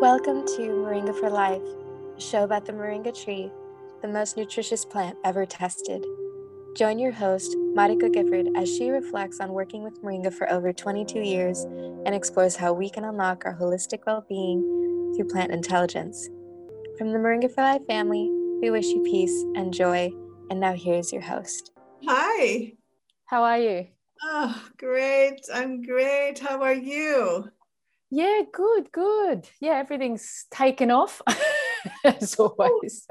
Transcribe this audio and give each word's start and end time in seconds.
Welcome 0.00 0.44
to 0.56 0.62
Moringa 0.62 1.18
for 1.18 1.30
Life, 1.30 1.62
a 2.16 2.20
show 2.20 2.42
about 2.42 2.66
the 2.66 2.72
moringa 2.72 3.14
tree, 3.24 3.50
the 4.02 4.08
most 4.08 4.36
nutritious 4.36 4.84
plant 4.84 5.16
ever 5.24 5.46
tested. 5.46 6.04
Join 6.76 6.98
your 6.98 7.12
host, 7.12 7.56
Marika 7.76 8.12
Gifford, 8.12 8.48
as 8.56 8.68
she 8.68 8.90
reflects 8.90 9.38
on 9.40 9.52
working 9.52 9.84
with 9.84 10.02
moringa 10.02 10.34
for 10.34 10.50
over 10.50 10.72
22 10.72 11.20
years 11.20 11.62
and 11.62 12.14
explores 12.14 12.56
how 12.56 12.72
we 12.72 12.90
can 12.90 13.04
unlock 13.04 13.44
our 13.46 13.56
holistic 13.56 14.00
well 14.04 14.26
being 14.28 15.12
through 15.14 15.28
plant 15.28 15.52
intelligence. 15.52 16.28
From 16.98 17.12
the 17.12 17.18
Moringa 17.18 17.54
for 17.54 17.62
Life 17.62 17.86
family, 17.86 18.28
we 18.60 18.70
wish 18.70 18.86
you 18.86 19.02
peace 19.02 19.44
and 19.54 19.72
joy. 19.72 20.12
And 20.50 20.58
now 20.58 20.74
here's 20.74 21.12
your 21.12 21.22
host. 21.22 21.70
Hi. 22.06 22.72
How 23.26 23.44
are 23.44 23.58
you? 23.58 23.86
Oh, 24.22 24.68
great. 24.76 25.40
I'm 25.52 25.82
great. 25.82 26.38
How 26.40 26.62
are 26.62 26.74
you? 26.74 27.50
Yeah, 28.14 28.42
good, 28.52 28.92
good. 28.92 29.48
Yeah, 29.58 29.72
everything's 29.72 30.46
taken 30.52 30.92
off 30.92 31.20
as 32.04 32.36
always. 32.36 33.08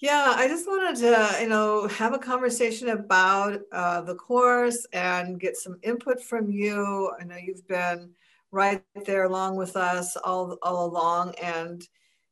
Yeah, 0.00 0.34
I 0.36 0.46
just 0.46 0.68
wanted 0.68 1.00
to, 1.00 1.42
you 1.42 1.48
know, 1.48 1.88
have 1.88 2.14
a 2.14 2.18
conversation 2.20 2.90
about 2.90 3.58
uh, 3.72 4.02
the 4.02 4.14
course 4.14 4.86
and 4.92 5.40
get 5.40 5.56
some 5.56 5.80
input 5.82 6.22
from 6.22 6.48
you. 6.48 7.10
I 7.20 7.24
know 7.24 7.34
you've 7.34 7.66
been 7.66 8.12
right 8.52 8.84
there 9.04 9.24
along 9.24 9.56
with 9.56 9.74
us 9.74 10.16
all 10.16 10.56
all 10.62 10.86
along, 10.86 11.34
and 11.42 11.82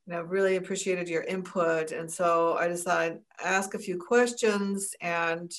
you 0.07 0.13
know, 0.13 0.23
really 0.23 0.55
appreciated 0.55 1.09
your 1.09 1.25
input. 1.25 1.91
And 1.91 2.09
so 2.09 2.57
I 2.57 2.69
decided 2.69 3.19
I'd 3.41 3.45
ask 3.45 3.75
a 3.75 3.79
few 3.81 3.99
questions 3.99 4.95
and 5.01 5.51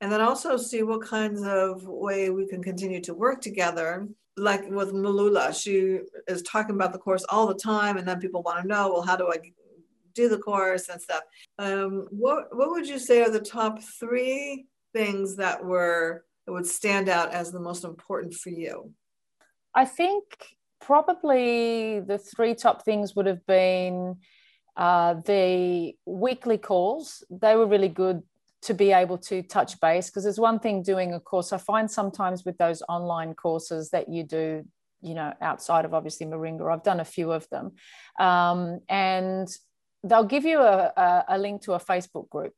and 0.00 0.10
then 0.10 0.22
also 0.22 0.56
see 0.56 0.82
what 0.82 1.02
kinds 1.02 1.42
of 1.42 1.86
way 1.86 2.30
we 2.30 2.48
can 2.48 2.62
continue 2.62 3.02
to 3.02 3.12
work 3.12 3.42
together 3.42 4.08
like 4.38 4.68
with 4.68 4.92
Malula, 4.92 5.54
she 5.60 6.00
is 6.26 6.42
talking 6.42 6.74
about 6.74 6.92
the 6.92 6.98
course 6.98 7.24
all 7.28 7.46
the 7.46 7.54
time, 7.54 7.96
and 7.96 8.06
then 8.06 8.20
people 8.20 8.42
want 8.42 8.62
to 8.62 8.68
know, 8.68 8.92
well, 8.92 9.02
how 9.02 9.16
do 9.16 9.30
I 9.30 9.38
do 10.14 10.28
the 10.28 10.38
course 10.38 10.88
and 10.88 11.00
stuff? 11.00 11.22
Um, 11.58 12.06
what 12.10 12.56
what 12.56 12.70
would 12.70 12.86
you 12.86 12.98
say 12.98 13.22
are 13.22 13.30
the 13.30 13.40
top 13.40 13.80
three 14.00 14.66
things 14.92 15.36
that 15.36 15.64
were 15.64 16.24
that 16.46 16.52
would 16.52 16.66
stand 16.66 17.08
out 17.08 17.32
as 17.32 17.52
the 17.52 17.60
most 17.60 17.84
important 17.84 18.34
for 18.34 18.50
you? 18.50 18.92
I 19.74 19.84
think 19.84 20.24
probably 20.80 22.00
the 22.00 22.18
three 22.18 22.54
top 22.54 22.84
things 22.84 23.14
would 23.14 23.26
have 23.26 23.44
been 23.46 24.16
uh, 24.76 25.14
the 25.24 25.94
weekly 26.06 26.58
calls. 26.58 27.24
They 27.30 27.54
were 27.56 27.66
really 27.66 27.88
good 27.88 28.22
to 28.62 28.74
be 28.74 28.92
able 28.92 29.18
to 29.18 29.42
touch 29.42 29.80
base 29.80 30.10
because 30.10 30.24
there's 30.24 30.40
one 30.40 30.58
thing 30.58 30.82
doing 30.82 31.14
a 31.14 31.20
course. 31.20 31.52
I 31.52 31.58
find 31.58 31.90
sometimes 31.90 32.44
with 32.44 32.58
those 32.58 32.82
online 32.88 33.34
courses 33.34 33.90
that 33.90 34.08
you 34.08 34.24
do 34.24 34.64
you 35.00 35.14
know 35.14 35.32
outside 35.40 35.84
of 35.84 35.94
obviously 35.94 36.26
moringa 36.26 36.72
i've 36.72 36.82
done 36.82 36.98
a 36.98 37.04
few 37.04 37.30
of 37.30 37.48
them 37.50 37.70
um, 38.18 38.80
and 38.88 39.48
they'll 40.04 40.24
give 40.24 40.44
you 40.44 40.60
a, 40.60 40.92
a, 40.96 41.24
a, 41.28 41.38
link 41.38 41.62
to 41.62 41.72
a 41.72 41.78
facebook 41.78 42.28
group. 42.28 42.54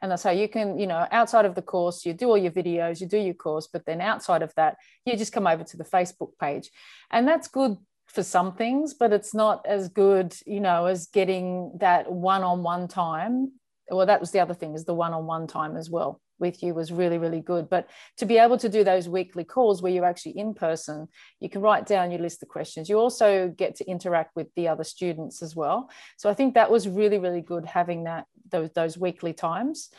And 0.00 0.10
they'll 0.10 0.18
say 0.18 0.40
you 0.40 0.48
can 0.48 0.78
you 0.78 0.86
know 0.86 1.06
outside 1.10 1.44
of 1.44 1.54
the 1.54 1.62
course 1.62 2.06
you 2.06 2.12
do 2.12 2.28
all 2.28 2.38
your 2.38 2.52
videos 2.52 3.00
you 3.00 3.06
do 3.06 3.18
your 3.18 3.34
course 3.34 3.68
but 3.72 3.84
then 3.84 4.00
outside 4.00 4.42
of 4.42 4.54
that 4.54 4.76
you 5.04 5.16
just 5.16 5.32
come 5.32 5.46
over 5.46 5.64
to 5.64 5.76
the 5.76 5.84
facebook 5.84 6.30
page. 6.40 6.70
And 7.10 7.26
that's 7.26 7.48
good 7.48 7.76
for 8.06 8.22
some 8.22 8.54
things 8.54 8.94
but 8.94 9.12
it's 9.12 9.34
not 9.34 9.66
as 9.66 9.88
good 9.88 10.34
you 10.46 10.60
know 10.60 10.86
as 10.86 11.08
getting 11.08 11.72
that 11.80 12.10
one-on-one 12.10 12.88
time 12.88 13.52
well 13.90 14.06
that 14.06 14.20
was 14.20 14.30
the 14.30 14.40
other 14.40 14.54
thing 14.54 14.74
is 14.74 14.84
the 14.84 14.94
one-on-one 14.94 15.46
time 15.46 15.76
as 15.76 15.90
well 15.90 16.20
with 16.38 16.62
you 16.62 16.72
was 16.72 16.92
really 16.92 17.18
really 17.18 17.40
good. 17.40 17.68
But 17.68 17.88
to 18.18 18.26
be 18.26 18.38
able 18.38 18.58
to 18.58 18.68
do 18.68 18.84
those 18.84 19.08
weekly 19.08 19.44
calls 19.44 19.82
where 19.82 19.92
you're 19.92 20.04
actually 20.04 20.38
in 20.38 20.54
person 20.54 21.08
you 21.40 21.48
can 21.48 21.60
write 21.60 21.86
down 21.86 22.10
your 22.10 22.20
list 22.20 22.42
of 22.42 22.48
questions. 22.48 22.88
You 22.88 22.98
also 22.98 23.48
get 23.48 23.76
to 23.76 23.84
interact 23.86 24.36
with 24.36 24.48
the 24.54 24.68
other 24.68 24.84
students 24.84 25.42
as 25.42 25.56
well. 25.56 25.90
So 26.16 26.30
i 26.30 26.34
think 26.34 26.54
that 26.54 26.70
was 26.70 26.88
really 26.88 27.18
really 27.18 27.40
good 27.40 27.64
having 27.66 28.04
that 28.04 28.26
those, 28.50 28.70
those 28.74 28.96
weekly 28.96 29.32
times. 29.32 29.90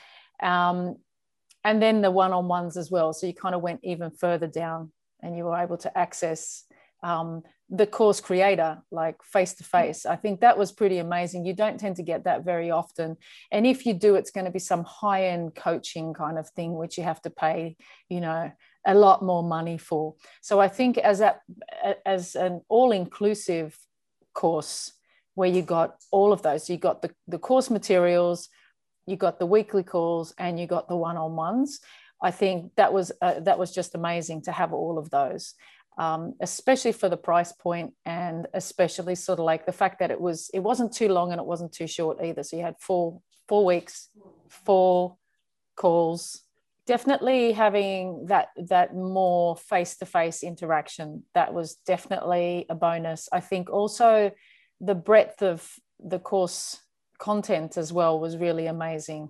Um, 0.42 0.96
and 1.66 1.82
then 1.82 2.02
the 2.02 2.12
one-on-ones 2.12 2.78
as 2.78 2.90
well. 2.90 3.12
So 3.12 3.28
you 3.28 3.34
kind 3.34 3.54
of 3.54 3.62
went 3.62 3.82
even 3.84 4.12
further 4.12 4.48
down 4.48 4.92
and 5.22 5.36
you 5.36 5.44
were 5.44 5.58
able 5.58 5.78
to 5.78 5.98
access 5.98 6.64
um, 7.04 7.44
the 7.70 7.86
course 7.86 8.20
creator 8.20 8.82
like 8.92 9.22
face 9.24 9.54
to 9.54 9.64
face 9.64 10.06
i 10.06 10.16
think 10.16 10.42
that 10.42 10.58
was 10.58 10.72
pretty 10.72 10.98
amazing. 10.98 11.46
You 11.46 11.54
don't 11.54 11.80
tend 11.80 11.98
to 11.98 12.04
get 12.04 12.24
that 12.24 12.44
very 12.44 12.72
often. 12.72 13.16
And 13.52 13.68
if 13.68 13.86
you 13.86 13.94
do 13.94 14.16
it's 14.16 14.32
going 14.32 14.46
to 14.46 14.52
be 14.52 14.60
some 14.60 14.84
high 14.84 15.26
end 15.28 15.56
coaching 15.56 16.14
kind 16.14 16.38
of 16.40 16.50
thing 16.50 16.74
which 16.74 16.98
you 16.98 17.04
have 17.04 17.22
to 17.22 17.30
pay 17.30 17.78
you 18.10 18.22
know 18.22 18.52
a 18.88 18.96
lot 18.96 19.24
more 19.24 19.44
money 19.44 19.78
for. 19.78 20.16
So 20.42 20.60
i 20.60 20.68
think 20.68 20.98
as 20.98 21.20
that 21.20 21.42
as 22.06 22.36
an 22.36 22.62
all 22.70 22.92
inclusive 22.92 23.78
course 24.34 24.94
where 25.36 25.50
you 25.50 25.62
got 25.62 25.96
all 26.12 26.34
of 26.34 26.42
those 26.42 26.70
you 26.70 26.78
got 26.78 27.02
the, 27.02 27.12
the 27.28 27.40
course 27.40 27.70
materials 27.70 28.50
you 29.06 29.16
got 29.16 29.40
the 29.40 29.46
weekly 29.46 29.84
calls 29.84 30.34
and 30.38 30.60
you 30.60 30.68
got 30.68 30.88
the 30.88 30.96
one-on-ones 30.96 31.80
i 32.22 32.32
think 32.32 32.72
that 32.76 32.92
was 32.94 33.12
uh, 33.22 33.40
that 33.40 33.58
was 33.58 33.74
just 33.74 33.96
amazing 33.96 34.42
to 34.42 34.52
have 34.52 34.74
all 34.74 34.98
of 34.98 35.10
those 35.10 35.54
um, 36.00 36.34
especially 36.40 36.94
for 36.94 37.10
the 37.10 37.18
price 37.18 37.52
point 37.52 37.94
and 38.06 38.48
especially 38.54 39.16
sort 39.16 39.38
of 39.38 39.46
like 39.46 39.66
the 39.66 39.74
fact 39.74 40.00
that 40.00 40.12
it 40.12 40.20
was 40.20 40.50
it 40.54 40.62
wasn't 40.62 40.94
too 40.94 41.10
long 41.10 41.32
and 41.32 41.40
it 41.40 41.46
wasn't 41.46 41.74
too 41.74 41.88
short 41.88 42.18
either. 42.24 42.42
So 42.42 42.56
you 42.56 42.64
had 42.64 42.80
four 42.80 43.22
four 43.48 43.66
weeks 43.66 44.08
four 44.48 45.18
calls 45.76 46.42
definitely 46.88 47.52
having 47.52 48.26
that 48.28 48.48
that 48.56 48.96
more 48.96 49.56
face-to-face 49.56 50.42
interaction. 50.42 51.24
That 51.36 51.54
was 51.54 51.76
definitely 51.86 52.66
a 52.70 52.76
bonus. 52.76 53.30
I 53.32 53.42
think 53.42 53.70
also 53.70 54.32
the 54.82 54.96
breadth 54.96 55.44
of 55.44 55.70
the 56.00 56.18
course 56.18 56.80
content 57.20 57.78
as 57.78 57.92
well 57.92 58.20
was 58.20 58.38
really 58.38 58.68
amazing 58.68 59.30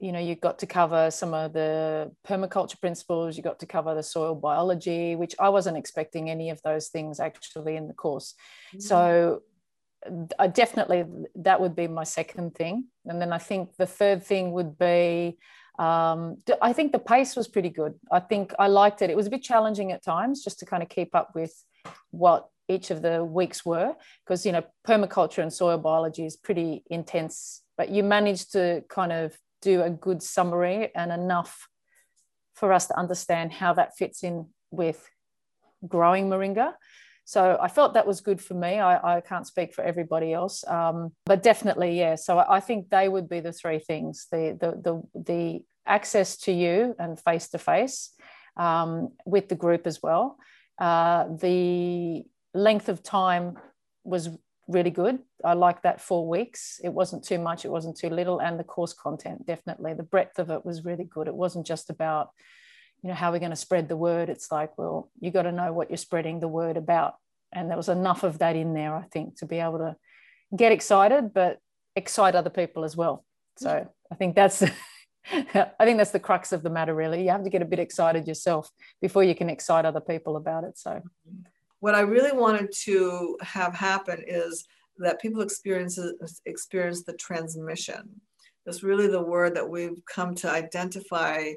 you 0.00 0.12
know 0.12 0.18
you 0.18 0.34
got 0.34 0.58
to 0.58 0.66
cover 0.66 1.10
some 1.10 1.32
of 1.34 1.52
the 1.52 2.10
permaculture 2.26 2.80
principles 2.80 3.36
you 3.36 3.42
got 3.42 3.60
to 3.60 3.66
cover 3.66 3.94
the 3.94 4.02
soil 4.02 4.34
biology 4.34 5.14
which 5.16 5.34
i 5.38 5.48
wasn't 5.48 5.76
expecting 5.76 6.28
any 6.28 6.50
of 6.50 6.60
those 6.62 6.88
things 6.88 7.20
actually 7.20 7.76
in 7.76 7.88
the 7.88 7.94
course. 7.94 8.34
Mm-hmm. 8.68 8.80
so 8.80 9.42
I 10.38 10.48
definitely 10.48 11.04
that 11.36 11.60
would 11.62 11.74
be 11.74 11.88
my 11.88 12.04
second 12.04 12.54
thing. 12.54 12.88
And 13.06 13.20
then 13.20 13.32
i 13.32 13.38
think 13.38 13.76
the 13.76 13.86
third 13.86 14.22
thing 14.22 14.52
would 14.52 14.78
be 14.78 15.38
um, 15.78 16.36
i 16.62 16.72
think 16.72 16.92
the 16.92 16.98
pace 16.98 17.34
was 17.34 17.48
pretty 17.48 17.70
good. 17.70 17.94
I 18.12 18.20
think 18.20 18.52
i 18.58 18.66
liked 18.66 19.02
it. 19.02 19.10
It 19.10 19.16
was 19.16 19.26
a 19.26 19.30
bit 19.30 19.42
challenging 19.42 19.92
at 19.92 20.04
times 20.04 20.44
just 20.44 20.58
to 20.58 20.66
kind 20.66 20.82
of 20.82 20.88
keep 20.88 21.14
up 21.14 21.30
with 21.34 21.54
what 22.10 22.48
each 22.68 22.90
of 22.90 23.02
the 23.02 23.24
weeks 23.24 23.64
were 23.64 23.94
because 24.24 24.46
you 24.46 24.52
know 24.52 24.62
permaculture 24.86 25.42
and 25.42 25.52
soil 25.52 25.78
biology 25.78 26.24
is 26.24 26.36
pretty 26.36 26.82
intense 26.90 27.62
but 27.76 27.90
you 27.90 28.02
managed 28.02 28.52
to 28.52 28.82
kind 28.88 29.12
of 29.12 29.36
do 29.64 29.82
a 29.82 29.90
good 29.90 30.22
summary 30.22 30.90
and 30.94 31.10
enough 31.10 31.68
for 32.54 32.72
us 32.72 32.86
to 32.86 32.98
understand 32.98 33.52
how 33.52 33.72
that 33.74 33.96
fits 33.96 34.22
in 34.22 34.46
with 34.70 35.08
growing 35.86 36.28
moringa. 36.28 36.74
So 37.24 37.58
I 37.60 37.68
felt 37.68 37.94
that 37.94 38.06
was 38.06 38.20
good 38.20 38.40
for 38.40 38.54
me. 38.54 38.78
I, 38.78 39.16
I 39.16 39.20
can't 39.22 39.46
speak 39.46 39.74
for 39.74 39.82
everybody 39.82 40.32
else, 40.32 40.62
um, 40.68 41.12
but 41.24 41.42
definitely, 41.42 41.98
yeah. 41.98 42.16
So 42.16 42.38
I, 42.38 42.60
think 42.60 42.90
they 42.90 43.08
would 43.08 43.28
be 43.30 43.40
the 43.40 43.52
three 43.52 43.78
things: 43.78 44.26
the 44.30 44.56
the 44.60 44.70
the, 44.86 45.22
the 45.32 45.64
access 45.86 46.36
to 46.44 46.52
you 46.52 46.94
and 46.98 47.18
face 47.18 47.48
to 47.48 47.58
face 47.58 48.10
with 49.24 49.48
the 49.48 49.56
group 49.56 49.86
as 49.86 50.02
well. 50.02 50.36
Uh, 50.78 51.24
the 51.40 52.24
length 52.52 52.88
of 52.88 53.02
time 53.02 53.56
was 54.04 54.28
really 54.68 54.90
good. 54.90 55.18
I 55.44 55.54
like 55.54 55.82
that 55.82 56.00
four 56.00 56.28
weeks. 56.28 56.80
It 56.82 56.92
wasn't 56.92 57.24
too 57.24 57.38
much, 57.38 57.64
it 57.64 57.70
wasn't 57.70 57.96
too 57.96 58.10
little. 58.10 58.40
And 58.40 58.58
the 58.58 58.64
course 58.64 58.92
content, 58.92 59.46
definitely. 59.46 59.94
The 59.94 60.02
breadth 60.02 60.38
of 60.38 60.50
it 60.50 60.64
was 60.64 60.84
really 60.84 61.04
good. 61.04 61.28
It 61.28 61.34
wasn't 61.34 61.66
just 61.66 61.90
about, 61.90 62.30
you 63.02 63.08
know, 63.08 63.14
how 63.14 63.32
we're 63.32 63.38
going 63.38 63.50
to 63.50 63.56
spread 63.56 63.88
the 63.88 63.96
word. 63.96 64.28
It's 64.28 64.50
like, 64.50 64.76
well, 64.78 65.10
you 65.20 65.30
got 65.30 65.42
to 65.42 65.52
know 65.52 65.72
what 65.72 65.90
you're 65.90 65.96
spreading 65.96 66.40
the 66.40 66.48
word 66.48 66.76
about. 66.76 67.14
And 67.52 67.70
there 67.70 67.76
was 67.76 67.88
enough 67.88 68.22
of 68.22 68.38
that 68.38 68.56
in 68.56 68.74
there, 68.74 68.94
I 68.94 69.04
think, 69.12 69.38
to 69.38 69.46
be 69.46 69.58
able 69.58 69.78
to 69.78 69.96
get 70.56 70.72
excited, 70.72 71.32
but 71.32 71.58
excite 71.94 72.34
other 72.34 72.50
people 72.50 72.84
as 72.84 72.96
well. 72.96 73.24
So 73.56 73.88
I 74.10 74.14
think 74.14 74.34
that's 74.34 74.62
I 75.32 75.84
think 75.84 75.98
that's 75.98 76.10
the 76.10 76.20
crux 76.20 76.52
of 76.52 76.62
the 76.62 76.70
matter, 76.70 76.94
really. 76.94 77.22
You 77.22 77.30
have 77.30 77.44
to 77.44 77.50
get 77.50 77.62
a 77.62 77.66
bit 77.66 77.78
excited 77.78 78.28
yourself 78.28 78.68
before 79.00 79.24
you 79.24 79.34
can 79.34 79.48
excite 79.48 79.84
other 79.84 80.00
people 80.00 80.36
about 80.36 80.64
it. 80.64 80.76
So 80.76 80.90
mm-hmm. 80.90 81.42
What 81.84 81.94
I 81.94 82.00
really 82.00 82.32
wanted 82.32 82.72
to 82.84 83.36
have 83.42 83.74
happen 83.74 84.24
is 84.26 84.64
that 84.96 85.20
people 85.20 85.42
experience 85.42 85.98
experience 86.46 87.02
the 87.02 87.12
transmission. 87.12 88.22
That's 88.64 88.82
really 88.82 89.06
the 89.06 89.20
word 89.20 89.54
that 89.56 89.68
we've 89.68 90.00
come 90.06 90.34
to 90.36 90.50
identify 90.50 91.52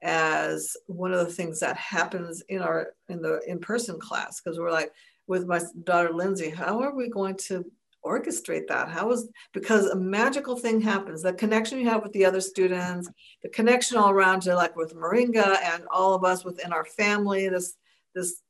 as 0.00 0.76
one 0.86 1.12
of 1.12 1.18
the 1.26 1.32
things 1.32 1.58
that 1.58 1.76
happens 1.76 2.44
in 2.48 2.60
our 2.62 2.90
in 3.08 3.22
the 3.22 3.40
in-person 3.48 3.98
class 3.98 4.40
because 4.40 4.56
we're 4.56 4.70
like 4.70 4.92
with 5.26 5.48
my 5.48 5.60
daughter 5.82 6.12
Lindsay, 6.12 6.50
how 6.50 6.80
are 6.80 6.94
we 6.94 7.08
going 7.08 7.34
to 7.48 7.64
orchestrate 8.06 8.68
that? 8.68 8.88
How 8.88 9.10
is 9.10 9.28
because 9.52 9.86
a 9.86 9.96
magical 9.96 10.56
thing 10.56 10.80
happens. 10.80 11.22
The 11.22 11.32
connection 11.32 11.80
you 11.80 11.88
have 11.88 12.04
with 12.04 12.12
the 12.12 12.24
other 12.24 12.40
students, 12.40 13.10
the 13.42 13.48
connection 13.48 13.96
all 13.96 14.10
around 14.10 14.46
you, 14.46 14.54
like 14.54 14.76
with 14.76 14.94
Moringa 14.94 15.56
and 15.60 15.82
all 15.90 16.14
of 16.14 16.22
us 16.22 16.44
within 16.44 16.72
our 16.72 16.84
family, 16.84 17.48
this 17.48 17.74
this 18.14 18.42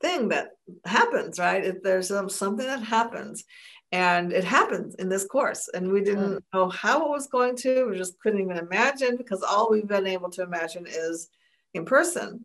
thing 0.00 0.28
that 0.28 0.50
happens, 0.84 1.38
right? 1.38 1.64
If 1.64 1.82
there's 1.82 2.10
um, 2.10 2.28
something 2.28 2.66
that 2.66 2.82
happens, 2.82 3.44
and 3.90 4.32
it 4.32 4.44
happens 4.44 4.94
in 4.96 5.08
this 5.08 5.24
course, 5.24 5.68
and 5.72 5.90
we 5.90 6.02
didn't 6.02 6.44
know 6.52 6.68
how 6.68 7.06
it 7.06 7.10
was 7.10 7.26
going 7.26 7.56
to. 7.56 7.86
We 7.86 7.96
just 7.96 8.18
couldn't 8.20 8.40
even 8.40 8.58
imagine 8.58 9.16
because 9.16 9.42
all 9.42 9.70
we've 9.70 9.88
been 9.88 10.06
able 10.06 10.30
to 10.30 10.42
imagine 10.42 10.86
is 10.86 11.28
in 11.72 11.86
person. 11.86 12.44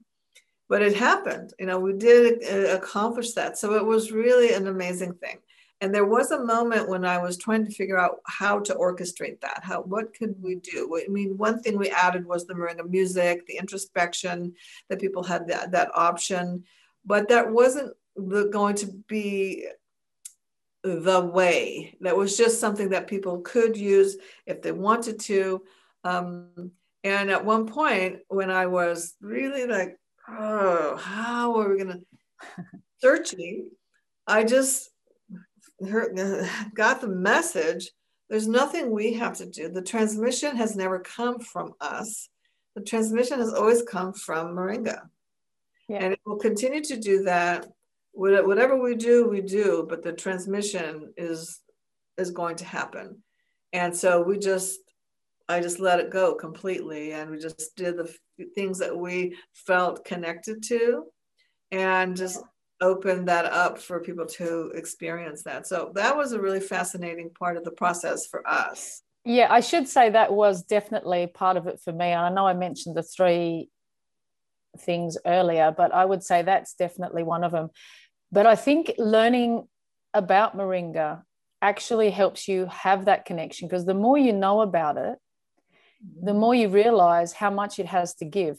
But 0.70 0.82
it 0.82 0.96
happened. 0.96 1.54
You 1.60 1.66
know, 1.66 1.80
we 1.80 1.94
did 1.94 2.44
uh, 2.50 2.78
accomplish 2.78 3.34
that. 3.34 3.58
So 3.58 3.74
it 3.74 3.86
was 3.86 4.14
really 4.14 4.54
an 4.54 4.68
amazing 4.68 5.16
thing. 5.16 5.40
And 5.82 5.94
there 5.94 6.06
was 6.06 6.32
a 6.32 6.46
moment 6.46 6.88
when 6.88 7.04
I 7.04 7.18
was 7.18 7.38
trying 7.38 7.66
to 7.66 7.72
figure 7.72 8.00
out 8.00 8.20
how 8.26 8.62
to 8.62 8.74
orchestrate 8.76 9.42
that. 9.42 9.60
How 9.64 9.82
what 9.82 10.14
could 10.14 10.42
we 10.42 10.56
do? 10.56 10.98
I 10.98 11.10
mean, 11.10 11.38
one 11.38 11.62
thing 11.62 11.78
we 11.78 11.90
added 11.90 12.26
was 12.26 12.48
the 12.48 12.54
Moringa 12.54 12.90
music, 12.90 13.46
the 13.48 13.58
introspection 13.58 14.54
that 14.88 15.02
people 15.02 15.24
had 15.24 15.46
that, 15.50 15.72
that 15.72 15.92
option, 15.94 16.64
but 17.06 17.30
that 17.30 17.52
wasn't 17.52 17.94
the, 18.16 18.50
going 18.52 18.76
to 18.76 18.88
be 19.08 19.68
the 20.84 21.22
way. 21.22 21.96
That 22.02 22.18
was 22.18 22.38
just 22.38 22.60
something 22.60 22.90
that 22.90 23.08
people 23.08 23.42
could 23.42 23.78
use 23.78 24.18
if 24.46 24.62
they 24.62 24.72
wanted 24.72 25.20
to. 25.22 25.64
Um, 26.04 26.72
and 27.04 27.30
at 27.30 27.46
one 27.46 27.68
point, 27.68 28.20
when 28.28 28.50
I 28.50 28.68
was 28.68 29.16
really 29.22 29.66
like, 29.66 29.98
oh, 30.28 30.98
how 30.98 31.56
are 31.60 31.70
we 31.70 31.84
going 31.84 31.88
to 32.58 32.64
searching? 33.00 33.70
I 34.28 34.44
just 34.44 34.90
heard, 35.86 36.18
got 36.74 37.02
the 37.02 37.08
message. 37.08 37.90
There's 38.30 38.48
nothing 38.48 38.92
we 38.92 39.14
have 39.14 39.38
to 39.38 39.46
do. 39.46 39.70
The 39.70 39.82
transmission 39.82 40.56
has 40.56 40.76
never 40.76 41.00
come 41.00 41.40
from 41.40 41.74
us. 41.82 42.30
The 42.76 42.82
transmission 42.82 43.40
has 43.40 43.54
always 43.54 43.84
come 43.84 44.14
from 44.14 44.56
Moringa. 44.56 45.02
Yeah. 45.88 45.97
And 45.97 46.13
it 46.13 46.19
will 46.25 46.38
continue 46.38 46.81
to 46.83 46.97
do 46.97 47.24
that. 47.24 47.68
Whatever 48.13 48.80
we 48.80 48.95
do, 48.95 49.27
we 49.27 49.41
do, 49.41 49.85
but 49.89 50.03
the 50.03 50.13
transmission 50.13 51.13
is 51.18 51.59
is 52.18 52.30
going 52.30 52.56
to 52.57 52.65
happen. 52.65 53.24
And 53.74 53.95
so 53.95 54.21
we 54.21 54.38
just 54.38 54.80
I 55.50 55.59
just 55.59 55.80
let 55.80 56.00
it 56.00 56.09
go 56.09 56.35
completely 56.35 57.13
and 57.13 57.30
we 57.30 57.38
just 57.38 57.75
did 57.75 57.97
the 57.97 58.13
things 58.56 58.80
that 58.80 58.95
we 58.95 59.35
felt 59.53 60.06
connected 60.06 60.63
to 60.63 61.06
and 61.71 62.15
just 62.15 62.41
open 62.81 63.25
that 63.25 63.45
up 63.45 63.80
for 63.80 64.00
people 64.00 64.25
to 64.25 64.71
experience 64.75 65.44
that. 65.44 65.68
So 65.68 65.91
that 65.95 66.15
was 66.15 66.33
a 66.33 66.41
really 66.41 66.59
fascinating 66.59 67.30
part 67.31 67.57
of 67.57 67.63
the 67.63 67.71
process 67.71 68.27
for 68.27 68.47
us. 68.47 69.01
Yeah, 69.25 69.47
I 69.50 69.62
should 69.62 69.88
say 69.88 70.09
that 70.09 70.33
was 70.33 70.63
definitely 70.63 71.27
part 71.27 71.56
of 71.56 71.68
it 71.68 71.80
for 71.83 71.94
me. 71.94 72.07
And 72.07 72.21
I 72.21 72.30
know 72.30 72.45
I 72.45 72.53
mentioned 72.53 72.95
the 72.95 73.03
three 73.03 73.69
things 74.80 75.18
earlier, 75.25 75.74
but 75.75 75.94
I 75.94 76.06
would 76.06 76.24
say 76.24 76.42
that's 76.42 76.74
definitely 76.74 77.24
one 77.24 77.44
of 77.44 77.52
them. 77.52 77.70
But 78.31 78.48
I 78.48 78.56
think 78.56 78.94
learning 78.98 79.68
about 80.14 80.58
Moringa 80.58 81.24
actually 81.62 82.10
helps 82.10 82.48
you 82.48 82.66
have 82.66 83.06
that 83.06 83.25
connection 83.25 83.68
because 83.68 83.86
the 83.86 83.94
more 83.94 84.18
you 84.18 84.34
know 84.34 84.62
about 84.62 84.98
it, 84.98 85.18
the 86.22 86.31
mm-hmm. 86.31 86.40
more 86.40 86.56
you 86.56 86.70
realize 86.70 87.34
how 87.34 87.50
much 87.50 87.80
it 87.80 87.86
has 87.86 88.16
to 88.16 88.25
give 88.25 88.58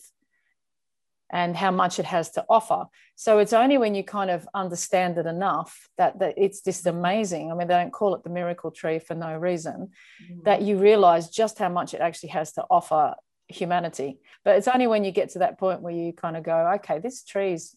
and 1.31 1.57
how 1.57 1.71
much 1.71 1.99
it 1.99 2.05
has 2.05 2.31
to 2.31 2.45
offer. 2.49 2.85
So 3.17 3.39
it's 3.39 3.53
only 3.53 3.77
when 3.77 3.95
you 3.95 4.05
kind 4.05 4.31
of 4.31 4.47
understand 4.55 5.19
it 5.19 5.27
enough 5.27 5.89
that, 5.99 6.19
that 6.21 6.35
it's 6.37 6.61
just 6.63 6.87
amazing. 6.87 7.51
I 7.51 7.55
mean, 7.55 7.67
they 7.67 7.75
don't 7.75 7.93
call 7.93 8.15
it 8.15 8.23
the 8.23 8.31
miracle 8.31 8.71
tree 8.71 8.99
for 8.99 9.15
no 9.15 9.37
reason, 9.37 9.91
mm-hmm. 10.23 10.43
that 10.45 10.63
you 10.63 10.79
realize 10.79 11.31
just 11.31 11.59
how 11.59 11.69
much 11.69 11.93
it 11.93 12.01
actually 12.01 12.31
has 12.31 12.53
to 12.53 12.65
offer 12.71 13.15
humanity. 13.49 14.19
But 14.45 14.57
it's 14.57 14.69
only 14.69 14.87
when 14.87 15.05
you 15.05 15.13
get 15.13 15.31
to 15.31 15.41
that 15.41 15.59
point 15.59 15.83
where 15.83 15.95
you 15.95 16.13
kind 16.13 16.37
of 16.37 16.43
go, 16.43 16.73
okay, 16.77 16.99
this 16.99 17.25
tree's 17.25 17.77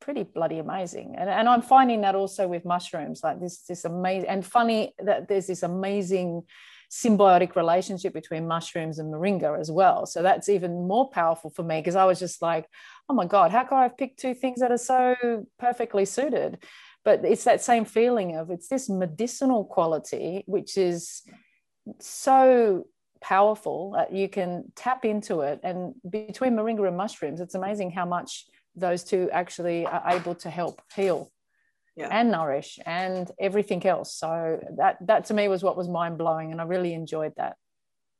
pretty 0.00 0.24
bloody 0.24 0.58
amazing. 0.58 1.14
And, 1.16 1.30
and 1.30 1.48
I'm 1.48 1.62
finding 1.62 2.00
that 2.02 2.14
also 2.14 2.48
with 2.48 2.64
mushrooms, 2.64 3.22
like 3.22 3.40
this, 3.40 3.62
this 3.62 3.84
amazing 3.84 4.28
and 4.28 4.44
funny 4.44 4.94
that 4.98 5.28
there's 5.28 5.46
this 5.46 5.62
amazing 5.62 6.42
symbiotic 6.90 7.56
relationship 7.56 8.12
between 8.12 8.46
mushrooms 8.46 8.98
and 8.98 9.12
moringa 9.12 9.58
as 9.58 9.70
well. 9.70 10.04
So 10.04 10.22
that's 10.22 10.48
even 10.48 10.86
more 10.86 11.08
powerful 11.08 11.50
for 11.50 11.62
me 11.62 11.80
because 11.80 11.96
I 11.96 12.04
was 12.04 12.18
just 12.18 12.42
like, 12.42 12.66
oh 13.08 13.14
my 13.14 13.24
God, 13.24 13.50
how 13.50 13.64
could 13.64 13.76
I 13.76 13.84
have 13.84 13.96
picked 13.96 14.20
two 14.20 14.34
things 14.34 14.60
that 14.60 14.70
are 14.70 14.76
so 14.76 15.46
perfectly 15.58 16.04
suited? 16.04 16.62
But 17.04 17.24
it's 17.24 17.44
that 17.44 17.62
same 17.62 17.84
feeling 17.84 18.36
of 18.36 18.50
it's 18.50 18.68
this 18.68 18.90
medicinal 18.90 19.64
quality, 19.64 20.44
which 20.46 20.76
is 20.76 21.22
so 21.98 22.84
powerful 23.22 23.92
that 23.92 24.12
you 24.12 24.28
can 24.28 24.72
tap 24.74 25.04
into 25.04 25.40
it. 25.40 25.60
And 25.62 25.94
between 26.08 26.54
moringa 26.54 26.86
and 26.86 26.96
mushrooms, 26.96 27.40
it's 27.40 27.54
amazing 27.54 27.90
how 27.90 28.04
much 28.04 28.46
those 28.74 29.04
two 29.04 29.30
actually 29.32 29.86
are 29.86 30.02
able 30.08 30.34
to 30.36 30.50
help 30.50 30.82
heal 30.94 31.30
yeah. 31.96 32.08
and 32.10 32.30
nourish 32.30 32.78
and 32.86 33.30
everything 33.38 33.84
else. 33.86 34.14
So 34.14 34.60
that 34.78 34.98
that 35.06 35.26
to 35.26 35.34
me 35.34 35.48
was 35.48 35.62
what 35.62 35.76
was 35.76 35.88
mind 35.88 36.18
blowing, 36.18 36.52
and 36.52 36.60
I 36.60 36.64
really 36.64 36.94
enjoyed 36.94 37.32
that 37.36 37.56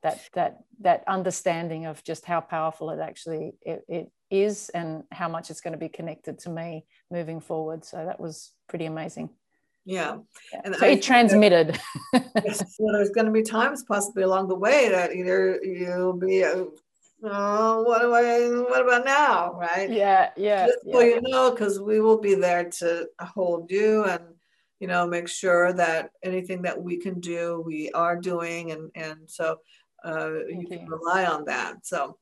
that 0.03 0.21
that 0.35 0.59
that 0.81 1.05
understanding 1.07 1.87
of 1.87 2.03
just 2.05 2.25
how 2.25 2.41
powerful 2.41 2.91
it 2.91 3.01
actually 3.01 3.53
it, 3.63 3.85
it 3.89 4.11
is 4.31 4.69
and 4.71 5.05
how 5.11 5.29
much 5.29 5.51
it's 5.51 5.61
going 5.61 5.73
to 5.73 5.79
be 5.79 5.89
connected 5.89 6.39
to 6.41 6.51
me 6.51 6.85
moving 7.11 7.41
forward. 7.41 7.85
So 7.85 8.05
that 8.05 8.21
was 8.21 8.53
pretty 8.69 8.87
amazing. 8.87 9.31
Yeah. 9.85 10.19
yeah. 10.53 10.61
And 10.65 10.75
so 10.77 10.87
I, 10.87 10.91
it 10.91 11.03
transmitted. 11.03 11.79
yes, 12.13 12.59
so 12.77 12.85
there's 12.93 13.11
going 13.11 13.27
to 13.27 13.33
be 13.33 13.43
times 13.43 13.83
possibly 13.83 14.23
along 14.23 14.49
the 14.49 14.57
way 14.57 14.89
that 14.89 15.15
either 15.15 15.61
you'll 15.63 16.13
be 16.13 16.45
uh, 16.45 16.65
oh, 17.25 17.83
what 17.83 18.03
do 18.03 18.13
I, 18.15 18.49
what 18.71 18.83
about 18.83 19.05
now? 19.05 19.53
Right. 19.53 19.91
Yeah. 19.91 20.31
Yeah. 20.37 20.67
Just 20.67 20.79
so 20.91 21.01
you 21.01 21.21
know, 21.23 21.51
because 21.51 21.81
we 21.81 22.01
will 22.01 22.19
be 22.19 22.35
there 22.35 22.69
to 22.79 23.09
hold 23.21 23.71
you 23.71 24.05
and, 24.05 24.23
you 24.81 24.89
know, 24.89 25.07
make 25.07 25.29
sure 25.29 25.73
that 25.73 26.11
anything 26.23 26.63
that 26.63 26.81
we 26.81 26.97
can 26.97 27.21
do, 27.21 27.63
we 27.65 27.91
are 27.93 28.17
doing. 28.17 28.73
And, 28.73 28.91
and 28.95 29.19
so 29.27 29.59
uh, 30.05 30.45
you 30.49 30.67
can 30.69 30.87
rely 30.87 31.25
on 31.25 31.45
that. 31.45 31.87
So 31.87 32.19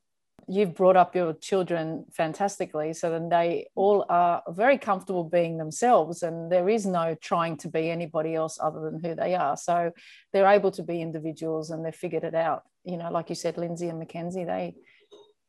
you've 0.51 0.75
brought 0.75 0.97
up 0.97 1.15
your 1.15 1.33
children 1.35 2.05
fantastically 2.11 2.93
so 2.93 3.09
then 3.09 3.29
they 3.29 3.69
all 3.77 4.05
are 4.09 4.43
very 4.49 4.77
comfortable 4.77 5.23
being 5.23 5.57
themselves 5.57 6.25
and 6.25 6.51
there 6.51 6.69
is 6.69 6.85
no 6.85 7.15
trying 7.15 7.57
to 7.57 7.69
be 7.69 7.89
anybody 7.89 8.35
else 8.35 8.59
other 8.61 8.81
than 8.81 8.99
who 8.99 9.15
they 9.15 9.37
are. 9.37 9.57
So 9.57 9.93
they're 10.33 10.49
able 10.49 10.73
to 10.73 10.83
be 10.83 11.01
individuals 11.01 11.71
and 11.71 11.85
they've 11.85 11.95
figured 11.95 12.25
it 12.25 12.35
out. 12.35 12.65
You 12.85 12.97
know 12.97 13.13
like 13.13 13.29
you 13.29 13.37
said 13.37 13.59
lindsay 13.59 13.89
and 13.89 14.01
mackenzie 14.01 14.45
they 14.45 14.75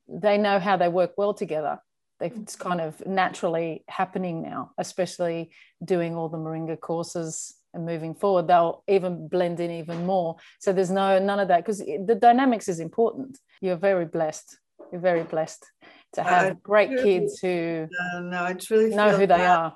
they 0.07 0.37
know 0.37 0.59
how 0.59 0.77
they 0.77 0.87
work 0.87 1.13
well 1.17 1.33
together. 1.33 1.79
It's 2.19 2.55
kind 2.55 2.79
of 2.79 3.03
naturally 3.07 3.83
happening 3.87 4.43
now 4.43 4.71
especially 4.77 5.51
doing 5.83 6.15
all 6.15 6.29
the 6.29 6.37
moringa 6.37 6.79
courses 6.79 7.55
and 7.73 7.87
moving 7.87 8.13
forward. 8.13 8.47
They'll 8.47 8.83
even 8.87 9.27
blend 9.27 9.59
in 9.59 9.71
even 9.71 10.05
more. 10.05 10.35
So 10.59 10.73
there's 10.73 10.91
no 10.91 11.17
none 11.17 11.39
of 11.39 11.47
that 11.47 11.65
because 11.65 11.79
the 11.79 12.17
dynamics 12.21 12.67
is 12.67 12.79
important. 12.79 13.39
You're 13.61 13.77
very 13.77 14.05
blessed 14.05 14.59
you're 14.91 15.01
very 15.01 15.23
blessed 15.23 15.65
to 16.13 16.23
have 16.23 16.61
great 16.61 16.89
kids 16.89 17.39
who 17.39 17.87
uh, 18.13 18.19
no, 18.19 18.43
I 18.43 18.53
truly 18.53 18.93
know 18.93 19.11
who 19.11 19.27
that. 19.27 19.37
they 19.37 19.45
are. 19.45 19.73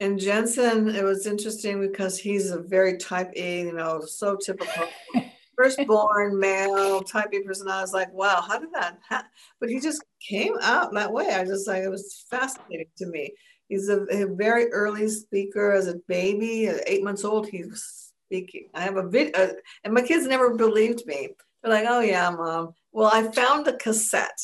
And 0.00 0.18
Jensen, 0.18 0.94
it 0.94 1.04
was 1.04 1.26
interesting 1.26 1.80
because 1.80 2.18
he's 2.18 2.50
a 2.50 2.60
very 2.60 2.98
type 2.98 3.30
A, 3.36 3.60
you 3.60 3.72
know, 3.72 4.00
so 4.00 4.36
typical. 4.36 4.86
Firstborn 5.56 6.38
male 6.38 7.00
type 7.00 7.28
A 7.32 7.40
person. 7.42 7.68
I 7.68 7.80
was 7.80 7.92
like, 7.92 8.12
wow, 8.12 8.40
how 8.40 8.58
did 8.58 8.72
that 8.74 8.98
happen? 9.08 9.30
But 9.60 9.70
he 9.70 9.78
just 9.78 10.04
came 10.20 10.54
out 10.60 10.92
that 10.94 11.12
way. 11.12 11.28
I 11.28 11.44
just 11.44 11.68
like, 11.68 11.84
it 11.84 11.90
was 11.90 12.24
fascinating 12.28 12.88
to 12.98 13.06
me. 13.06 13.34
He's 13.68 13.88
a, 13.88 14.02
a 14.10 14.26
very 14.26 14.70
early 14.72 15.08
speaker 15.08 15.72
as 15.72 15.86
a 15.86 15.94
baby, 16.08 16.66
eight 16.86 17.04
months 17.04 17.24
old, 17.24 17.46
he 17.46 17.64
was 17.64 18.12
speaking. 18.26 18.68
I 18.74 18.80
have 18.80 18.96
a 18.96 19.08
video, 19.08 19.32
uh, 19.34 19.52
and 19.84 19.94
my 19.94 20.02
kids 20.02 20.26
never 20.26 20.54
believed 20.54 21.06
me. 21.06 21.30
They're 21.62 21.72
like, 21.72 21.86
oh 21.88 22.00
yeah, 22.00 22.30
mom. 22.30 22.74
Well, 22.94 23.10
I 23.12 23.28
found 23.32 23.66
the 23.66 23.72
cassette, 23.72 24.38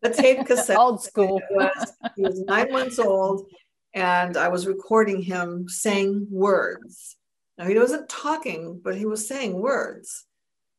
the 0.00 0.08
tape 0.08 0.46
cassette. 0.46 0.78
Old 0.78 1.02
school. 1.02 1.38
Was, 1.50 1.92
he 2.16 2.22
was 2.22 2.40
nine 2.40 2.72
months 2.72 2.98
old, 2.98 3.46
and 3.94 4.38
I 4.38 4.48
was 4.48 4.66
recording 4.66 5.20
him 5.20 5.68
saying 5.68 6.28
words. 6.30 7.16
Now, 7.58 7.66
he 7.66 7.78
wasn't 7.78 8.08
talking, 8.08 8.80
but 8.82 8.96
he 8.96 9.04
was 9.04 9.28
saying 9.28 9.52
words. 9.52 10.24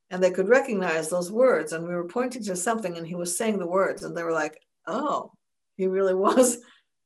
And 0.09 0.21
they 0.21 0.31
could 0.31 0.49
recognize 0.49 1.09
those 1.09 1.31
words. 1.31 1.73
And 1.73 1.87
we 1.87 1.93
were 1.93 2.07
pointing 2.07 2.43
to 2.45 2.55
something, 2.55 2.97
and 2.97 3.05
he 3.05 3.15
was 3.15 3.37
saying 3.37 3.59
the 3.59 3.67
words. 3.67 4.03
And 4.03 4.17
they 4.17 4.23
were 4.23 4.33
like, 4.33 4.59
oh, 4.87 5.31
he 5.77 5.85
really 5.85 6.15
was 6.27 6.57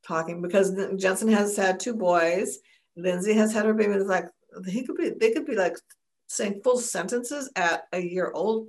talking 0.08 0.40
because 0.40 0.74
Jensen 0.96 1.28
has 1.28 1.58
had 1.58 1.78
two 1.78 1.94
boys. 1.94 2.58
Lindsay 2.96 3.34
has 3.34 3.52
had 3.52 3.66
her 3.66 3.74
baby. 3.74 3.92
It's 3.92 4.06
like, 4.06 4.28
he 4.66 4.82
could 4.82 4.96
be, 4.96 5.10
they 5.10 5.32
could 5.32 5.44
be 5.44 5.56
like 5.56 5.76
saying 6.26 6.62
full 6.64 6.78
sentences 6.78 7.50
at 7.54 7.82
a 7.92 8.00
year 8.00 8.32
old 8.34 8.68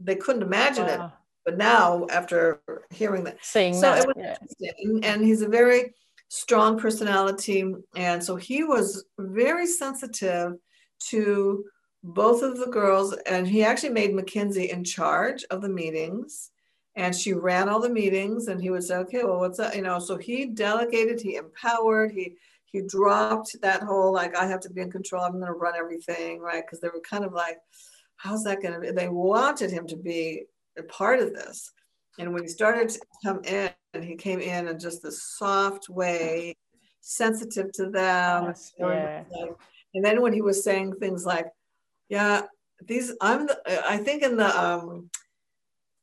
they 0.00 0.16
couldn't 0.16 0.42
imagine 0.42 0.86
wow. 0.86 1.06
it. 1.06 1.10
But 1.44 1.58
now, 1.58 2.06
after 2.10 2.62
hearing 2.90 3.24
that, 3.24 3.38
seeing 3.42 3.74
so 3.74 3.82
that, 3.82 3.98
it 3.98 4.06
was 4.06 4.16
yeah. 4.18 4.36
interesting. 4.40 5.04
And 5.04 5.24
he's 5.24 5.42
a 5.42 5.48
very 5.48 5.92
strong 6.28 6.78
personality, 6.78 7.74
and 7.96 8.24
so 8.24 8.36
he 8.36 8.64
was 8.64 9.04
very 9.18 9.66
sensitive 9.66 10.54
to 11.10 11.64
both 12.02 12.42
of 12.42 12.58
the 12.58 12.66
girls. 12.66 13.14
And 13.26 13.46
he 13.46 13.62
actually 13.62 13.90
made 13.90 14.14
Mackenzie 14.14 14.70
in 14.70 14.84
charge 14.84 15.44
of 15.50 15.60
the 15.60 15.68
meetings, 15.68 16.50
and 16.96 17.14
she 17.14 17.32
ran 17.32 17.68
all 17.68 17.80
the 17.80 17.88
meetings 17.88 18.48
and 18.48 18.60
he 18.60 18.70
would 18.70 18.84
say 18.84 18.96
okay 18.96 19.24
well 19.24 19.40
what's 19.40 19.58
that 19.58 19.74
you 19.74 19.82
know 19.82 19.98
so 19.98 20.16
he 20.16 20.46
delegated 20.46 21.20
he 21.20 21.36
empowered 21.36 22.12
he 22.12 22.34
he 22.64 22.80
dropped 22.82 23.60
that 23.60 23.82
whole 23.82 24.12
like 24.12 24.36
i 24.36 24.46
have 24.46 24.60
to 24.60 24.70
be 24.70 24.80
in 24.80 24.90
control 24.90 25.22
i'm 25.22 25.32
going 25.32 25.46
to 25.46 25.52
run 25.52 25.74
everything 25.76 26.40
right 26.40 26.64
because 26.64 26.80
they 26.80 26.88
were 26.88 27.00
kind 27.00 27.24
of 27.24 27.32
like 27.32 27.58
how's 28.24 28.42
that 28.44 28.62
going 28.62 28.74
to 28.74 28.80
be 28.80 28.90
they 28.90 29.08
wanted 29.08 29.70
him 29.70 29.86
to 29.86 29.96
be 29.96 30.42
a 30.78 30.82
part 30.84 31.20
of 31.20 31.32
this 31.32 31.70
and 32.18 32.32
when 32.32 32.42
he 32.42 32.48
started 32.48 32.88
to 32.88 33.00
come 33.24 33.40
in 33.44 33.70
he 34.02 34.16
came 34.16 34.40
in 34.40 34.66
in 34.66 34.78
just 34.78 35.02
this 35.02 35.22
soft 35.22 35.88
way 35.88 36.56
sensitive 37.00 37.70
to 37.72 37.90
them 37.90 38.46
Yes, 38.46 38.72
yeah. 38.78 39.24
and 39.94 40.04
then 40.04 40.20
when 40.22 40.32
he 40.32 40.42
was 40.42 40.64
saying 40.64 40.94
things 40.94 41.24
like 41.24 41.46
yeah 42.08 42.42
these 42.86 43.14
i'm 43.20 43.46
the, 43.46 43.82
i 43.86 43.98
think 43.98 44.22
in 44.22 44.36
the 44.36 44.60
um 44.60 45.10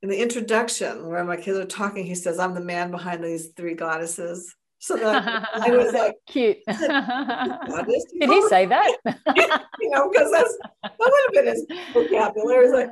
in 0.02 0.10
the 0.10 0.22
introduction 0.22 1.08
where 1.08 1.24
my 1.24 1.38
kids 1.38 1.58
are 1.58 1.66
talking, 1.66 2.06
he 2.06 2.16
says, 2.16 2.40
I'm 2.40 2.56
the 2.56 2.62
man 2.62 2.92
behind 2.92 3.24
these 3.24 3.50
three 3.50 3.76
goddesses. 3.76 4.56
So 4.82 4.98
that 4.98 5.48
I 5.54 5.70
was 5.70 5.94
like, 5.94 6.16
cute. 6.26 6.58
Did 6.66 8.30
he 8.30 8.48
say 8.50 8.66
that? 8.66 8.98
you 9.80 9.90
know, 9.92 10.10
because 10.10 10.32
that's 10.32 10.58
that 10.82 10.94
would 11.00 11.14
have 11.28 11.34
been 11.34 11.46
his 11.46 11.66
vocabulary. 11.94 12.72
Like, 12.72 12.90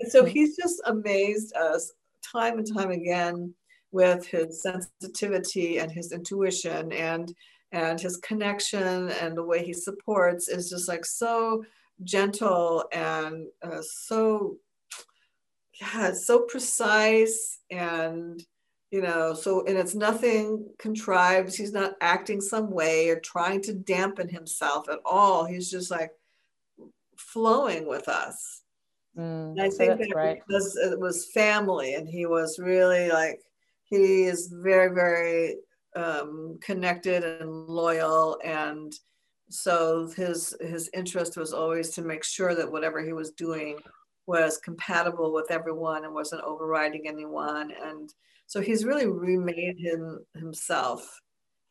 and 0.00 0.10
so 0.10 0.24
he's 0.24 0.56
just 0.56 0.82
amazed 0.86 1.54
us 1.54 1.92
time 2.20 2.58
and 2.58 2.66
time 2.66 2.90
again 2.90 3.54
with 3.92 4.26
his 4.26 4.60
sensitivity 4.60 5.78
and 5.78 5.92
his 5.92 6.10
intuition 6.10 6.90
and 6.92 7.32
and 7.70 8.00
his 8.00 8.16
connection 8.16 9.08
and 9.10 9.36
the 9.36 9.44
way 9.44 9.64
he 9.64 9.72
supports 9.72 10.48
is 10.48 10.68
just 10.68 10.88
like 10.88 11.04
so 11.04 11.64
gentle 12.02 12.84
and 12.92 13.46
uh, 13.62 13.80
so 13.82 14.56
yeah, 15.80 16.12
so 16.12 16.40
precise 16.40 17.60
and 17.70 18.44
you 18.92 19.00
know, 19.00 19.32
so 19.32 19.64
and 19.64 19.78
it's 19.78 19.94
nothing 19.94 20.66
contrived. 20.78 21.56
He's 21.56 21.72
not 21.72 21.94
acting 22.02 22.42
some 22.42 22.70
way 22.70 23.08
or 23.08 23.18
trying 23.18 23.62
to 23.62 23.72
dampen 23.72 24.28
himself 24.28 24.86
at 24.90 24.98
all. 25.06 25.46
He's 25.46 25.70
just 25.70 25.90
like 25.90 26.10
flowing 27.16 27.88
with 27.88 28.06
us. 28.06 28.60
Mm, 29.16 29.58
I 29.58 29.70
think 29.70 29.98
that 29.98 30.10
great. 30.10 30.42
because 30.46 30.76
it 30.76 31.00
was 31.00 31.30
family 31.32 31.94
and 31.94 32.06
he 32.06 32.26
was 32.26 32.58
really 32.58 33.10
like 33.10 33.40
he 33.84 34.24
is 34.24 34.52
very, 34.62 34.94
very 34.94 35.56
um, 35.96 36.58
connected 36.62 37.24
and 37.24 37.50
loyal 37.50 38.38
and 38.44 38.94
so 39.48 40.10
his 40.16 40.56
his 40.60 40.88
interest 40.94 41.36
was 41.36 41.52
always 41.52 41.90
to 41.90 42.02
make 42.02 42.24
sure 42.24 42.54
that 42.54 42.70
whatever 42.70 43.04
he 43.04 43.12
was 43.12 43.32
doing 43.32 43.78
was 44.26 44.58
compatible 44.58 45.32
with 45.32 45.50
everyone 45.50 46.04
and 46.04 46.14
wasn't 46.14 46.42
overriding 46.42 47.08
anyone. 47.08 47.72
And 47.82 48.12
so 48.46 48.60
he's 48.60 48.84
really 48.84 49.06
remade 49.06 49.78
him 49.78 50.20
himself 50.34 51.20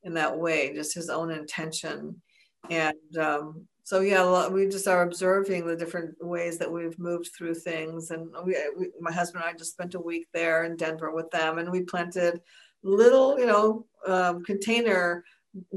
in 0.03 0.13
that 0.15 0.37
way 0.37 0.73
just 0.73 0.93
his 0.93 1.09
own 1.09 1.31
intention. 1.31 2.21
And 2.69 3.17
um, 3.19 3.67
so 3.83 4.01
yeah 4.01 4.47
we 4.47 4.67
just 4.67 4.87
are 4.87 5.03
observing 5.03 5.65
the 5.65 5.75
different 5.75 6.15
ways 6.21 6.57
that 6.57 6.71
we've 6.71 6.97
moved 6.99 7.29
through 7.35 7.55
things. 7.55 8.11
And 8.11 8.29
we, 8.45 8.55
we 8.77 8.89
my 8.99 9.11
husband 9.11 9.43
and 9.43 9.53
i 9.53 9.57
just 9.57 9.71
spent 9.71 9.95
a 9.95 9.99
week 9.99 10.27
there 10.33 10.65
in 10.65 10.75
denver 10.75 11.11
with 11.11 11.29
them. 11.31 11.57
And 11.57 11.71
we 11.71 11.81
planted 11.81 12.41
little 12.83 13.39
you 13.39 13.45
know 13.45 13.85
um, 14.07 14.43
container 14.43 15.23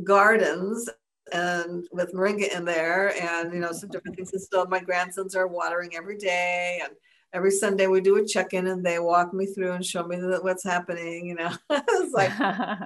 gardens 0.02 0.88
and 1.34 1.88
with 1.92 2.12
moringa 2.14 2.54
in 2.56 2.64
there 2.64 3.12
and 3.20 3.52
you 3.52 3.58
know 3.60 3.72
some 3.72 3.90
different 3.90 4.16
things 4.16 4.32
and 4.32 4.40
still 4.40 4.66
my 4.66 4.78
grandsons 4.80 5.34
are 5.34 5.48
watering 5.48 5.94
every 5.96 6.16
day 6.16 6.80
and 6.82 6.92
every 7.34 7.50
sunday 7.50 7.86
we 7.88 8.00
do 8.00 8.16
a 8.16 8.26
check-in 8.26 8.68
and 8.68 8.86
they 8.86 8.98
walk 9.00 9.34
me 9.34 9.44
through 9.46 9.72
and 9.72 9.84
show 9.84 10.06
me 10.06 10.16
what's 10.42 10.64
happening 10.64 11.26
you 11.26 11.34
know 11.34 11.50
it's 11.70 12.14
like 12.14 12.30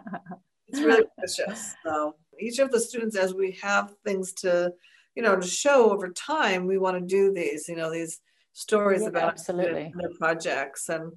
it's 0.69 0.81
really 0.81 1.05
precious 1.19 1.75
so 1.85 2.15
each 2.41 2.59
of 2.59 2.71
the 2.71 2.81
students 2.81 3.17
as 3.17 3.35
we 3.35 3.57
have 3.63 3.95
things 4.05 4.33
to 4.33 4.73
you 5.15 5.23
know 5.23 5.37
to 5.37 5.47
show 5.47 5.91
over 5.91 6.09
time 6.09 6.67
we 6.67 6.79
want 6.79 6.97
to 6.99 7.05
do 7.05 7.33
these 7.33 7.69
you 7.69 7.77
know 7.77 7.91
these 7.93 8.21
stories 8.55 9.03
Yeah, 9.03 9.09
about 9.09 9.33
absolutely. 9.33 9.93
their 9.95 10.11
projects 10.19 10.89
and 10.89 11.13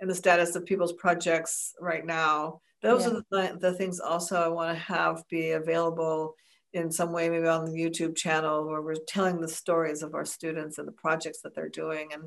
and 0.00 0.10
the 0.10 0.14
status 0.16 0.56
of 0.56 0.66
people's 0.66 0.94
projects 0.94 1.74
right 1.80 2.04
now 2.04 2.60
those 2.82 3.06
Yeah. 3.06 3.12
are 3.12 3.22
the, 3.30 3.58
the 3.60 3.74
things 3.74 4.00
also 4.00 4.36
i 4.42 4.48
want 4.48 4.76
to 4.76 4.82
have 4.82 5.22
be 5.30 5.52
available 5.52 6.34
in 6.72 6.90
some 6.90 7.12
way 7.12 7.28
maybe 7.28 7.46
on 7.46 7.64
the 7.66 7.72
youtube 7.72 8.16
channel 8.16 8.66
where 8.66 8.80
we're 8.82 8.94
telling 9.06 9.40
the 9.40 9.48
stories 9.48 10.02
of 10.02 10.14
our 10.14 10.24
students 10.24 10.78
and 10.78 10.86
the 10.88 10.92
projects 10.92 11.40
that 11.42 11.54
they're 11.54 11.68
doing 11.68 12.08
and 12.12 12.24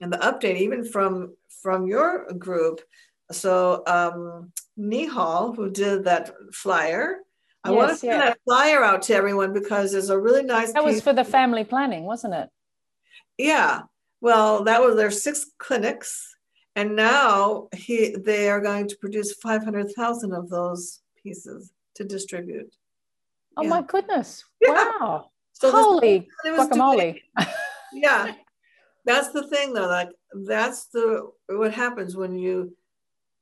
and 0.00 0.12
the 0.12 0.18
update 0.18 0.56
even 0.56 0.84
from 0.84 1.34
from 1.62 1.86
your 1.86 2.26
group 2.34 2.80
so 3.32 3.82
um 3.86 4.52
nihal 4.78 5.54
who 5.56 5.70
did 5.70 6.04
that 6.04 6.32
flyer 6.52 7.18
i 7.64 7.70
want 7.70 7.88
to 7.88 7.92
Yes, 7.92 8.00
send 8.00 8.12
yeah. 8.12 8.24
that 8.26 8.38
flyer 8.44 8.82
out 8.82 9.02
to 9.02 9.14
everyone 9.14 9.52
because 9.52 9.92
there's 9.92 10.10
a 10.10 10.18
really 10.18 10.42
nice 10.42 10.72
That 10.72 10.84
was 10.84 11.00
for 11.02 11.12
the 11.12 11.24
family 11.24 11.64
planning, 11.64 12.04
wasn't 12.04 12.34
it? 12.34 12.48
yeah. 13.38 13.82
Well, 14.22 14.64
that 14.64 14.82
was 14.82 14.96
their 14.96 15.10
six 15.10 15.46
clinics, 15.58 16.36
and 16.76 16.94
now 16.94 17.68
he 17.74 18.14
they 18.18 18.50
are 18.50 18.60
going 18.60 18.86
to 18.88 18.96
produce 18.98 19.32
five 19.32 19.64
hundred 19.64 19.86
thousand 19.96 20.32
of 20.34 20.50
those 20.50 21.00
pieces 21.22 21.72
to 21.96 22.04
distribute. 22.04 22.74
Oh 23.56 23.62
Yeah. 23.62 23.68
my 23.68 23.82
goodness. 23.82 24.44
Yeah. 24.60 24.70
Wow. 25.00 25.30
So 25.52 25.70
Holy 25.70 26.28
was 26.44 26.68
guacamole. 26.68 27.20
yeah, 27.92 28.32
that's 29.04 29.28
the 29.32 29.46
thing 29.48 29.72
though. 29.74 29.88
Like 29.88 30.08
that's 30.46 30.86
the 30.86 31.30
what 31.48 31.74
happens 31.74 32.16
when 32.16 32.36
you. 32.36 32.76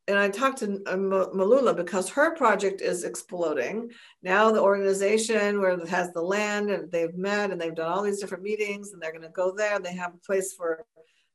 And 0.09 0.19
I 0.19 0.31
talked 0.31 0.61
to 0.61 0.81
uh, 0.87 0.97
Malula 0.97 1.77
because 1.77 2.09
her 2.09 2.35
project 2.35 2.81
is 2.81 3.05
exploding. 3.05 3.91
Now 4.23 4.51
the 4.51 4.63
organization 4.63 5.61
where 5.61 5.73
it 5.79 5.87
has 5.89 6.11
the 6.15 6.23
land 6.23 6.71
and 6.71 6.91
they've 6.91 7.15
met 7.15 7.51
and 7.51 7.61
they've 7.61 7.75
done 7.75 7.93
all 7.93 8.03
these 8.03 8.19
different 8.19 8.43
meetings 8.43 8.93
and 8.93 9.03
they're 9.03 9.13
going 9.13 9.21
to 9.23 9.29
go 9.29 9.53
there 9.55 9.77
and 9.77 9.85
they 9.85 9.93
have 9.95 10.15
a 10.15 10.27
place 10.27 10.55
for 10.55 10.87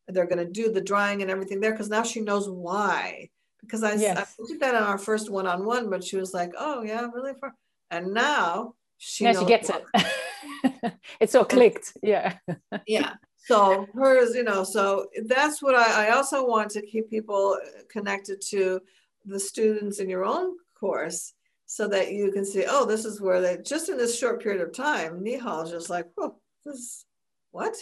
they're 0.07 0.25
going 0.25 0.43
to 0.43 0.51
do 0.51 0.71
the 0.71 0.81
drying 0.81 1.21
and 1.21 1.29
everything 1.29 1.59
there 1.59 1.71
because 1.71 1.87
now 1.89 2.01
she 2.01 2.19
knows 2.19 2.49
why. 2.49 3.29
Because 3.61 3.83
I, 3.83 3.93
Yes. 3.93 4.35
I 4.41 4.47
did 4.47 4.59
that 4.61 4.73
on 4.73 4.83
our 4.83 4.97
first 4.97 5.29
one-on-one, 5.29 5.91
but 5.91 6.03
she 6.03 6.17
was 6.17 6.33
like, 6.33 6.51
"Oh 6.57 6.81
yeah, 6.81 7.07
really?" 7.13 7.33
For 7.39 7.53
and 7.93 8.13
now 8.13 8.73
she 8.97 9.23
now 9.25 9.39
she 9.39 9.45
gets 9.45 9.69
why. 9.69 9.81
it. 9.93 10.93
it's 11.19 11.35
all 11.35 11.45
clicked. 11.45 11.93
Yeah. 12.01 12.37
yeah 12.87 13.13
so 13.45 13.85
hers 13.93 14.33
you 14.35 14.43
know 14.43 14.63
so 14.63 15.07
that's 15.27 15.61
what 15.61 15.75
I, 15.75 16.07
I 16.07 16.09
also 16.11 16.47
want 16.47 16.69
to 16.71 16.81
keep 16.81 17.09
people 17.09 17.57
connected 17.91 18.39
to 18.51 18.79
the 19.25 19.39
students 19.39 19.99
in 19.99 20.07
your 20.09 20.23
own 20.23 20.55
course 20.79 21.33
so 21.65 21.87
that 21.89 22.13
you 22.13 22.31
can 22.31 22.45
see 22.45 22.63
oh 22.67 22.85
this 22.85 23.03
is 23.05 23.19
where 23.19 23.41
they 23.41 23.57
just 23.73 23.89
in 23.89 23.97
this 23.97 24.17
short 24.17 24.41
period 24.41 24.61
of 24.61 24.73
time 24.73 25.21
nihal 25.25 25.69
just 25.69 25.89
like 25.89 26.07
oh 26.17 26.35
this 26.65 27.05
what 27.51 27.75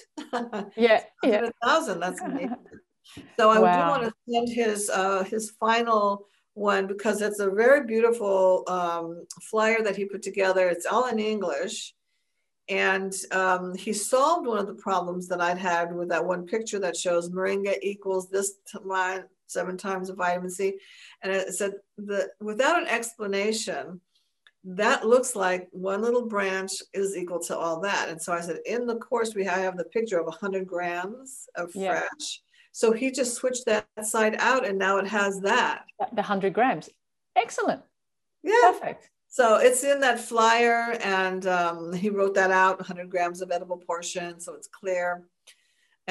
Yeah. 0.76 1.04
Yeah. 1.24 1.46
a 1.46 1.52
thousand 1.64 2.00
that's 2.00 2.22
amazing 2.22 2.56
so 3.38 3.50
i 3.52 3.60
Wow. 3.60 3.74
do 3.74 3.90
want 3.92 4.04
to 4.06 4.14
send 4.34 4.50
his 4.50 4.90
uh 4.90 5.24
his 5.24 5.52
final 5.60 6.26
one 6.54 6.86
because 6.86 7.22
it's 7.22 7.40
a 7.40 7.50
very 7.50 7.86
beautiful 7.86 8.64
um, 8.68 9.26
flyer 9.42 9.82
that 9.82 9.96
he 9.96 10.06
put 10.06 10.22
together 10.22 10.68
it's 10.68 10.86
all 10.86 11.08
in 11.08 11.20
english 11.20 11.94
and 12.72 13.14
um, 13.32 13.76
he 13.76 13.92
solved 13.92 14.48
one 14.48 14.58
of 14.58 14.68
the 14.68 14.74
problems 14.76 15.28
that 15.28 15.42
I'd 15.42 15.58
had 15.58 15.94
with 15.94 16.08
that 16.08 16.26
one 16.26 16.46
picture 16.46 16.80
that 16.80 16.96
shows 16.96 17.30
moringa 17.30 17.76
equals 17.82 18.30
this 18.30 18.54
time, 18.72 19.26
seven 19.48 19.76
times 19.76 20.10
of 20.10 20.16
vitamin 20.16 20.50
C. 20.50 20.76
And 21.22 21.34
it 21.34 21.54
said 21.54 21.74
that 21.98 22.30
without 22.40 22.82
an 22.82 22.88
explanation, 22.88 24.00
that 24.64 25.06
looks 25.06 25.36
like 25.36 25.68
one 25.72 26.02
little 26.02 26.28
branch 26.28 26.72
is 26.94 27.18
equal 27.18 27.40
to 27.40 27.58
all 27.58 27.82
that. 27.82 28.08
And 28.08 28.22
so 28.22 28.32
I 28.32 28.40
said, 28.40 28.60
in 28.66 28.86
the 28.86 28.96
course, 28.96 29.36
we 29.36 29.44
have 29.44 29.76
the 29.76 29.86
picture 29.86 30.20
of 30.20 30.28
100 30.28 30.66
grams 30.66 31.50
of 31.56 31.72
Yeah. 31.76 32.04
So 32.72 32.92
he 32.92 33.12
just 33.12 33.36
switched 33.36 33.66
that 33.66 33.86
side 34.04 34.36
out 34.40 34.66
and 34.66 34.78
now 34.78 34.98
it 34.98 35.08
has 35.08 35.42
that. 35.42 35.86
The 36.00 36.16
100 36.16 36.54
grams. 36.54 36.90
Excellent. 37.36 37.82
Yeah. 38.44 38.54
Perfect. 38.62 39.10
So 39.34 39.56
it's 39.56 39.86
in 39.86 40.02
that 40.02 40.20
flyer, 40.20 40.98
and 41.02 41.48
um, 41.48 41.94
he 41.94 42.10
wrote 42.10 42.36
that 42.36 42.52
out 42.52 42.80
100 42.80 43.10
grams 43.10 43.42
of 43.42 43.50
edible 43.50 43.78
portion, 43.78 44.42
so 44.42 44.56
it's 44.56 44.68
clear. 44.68 45.24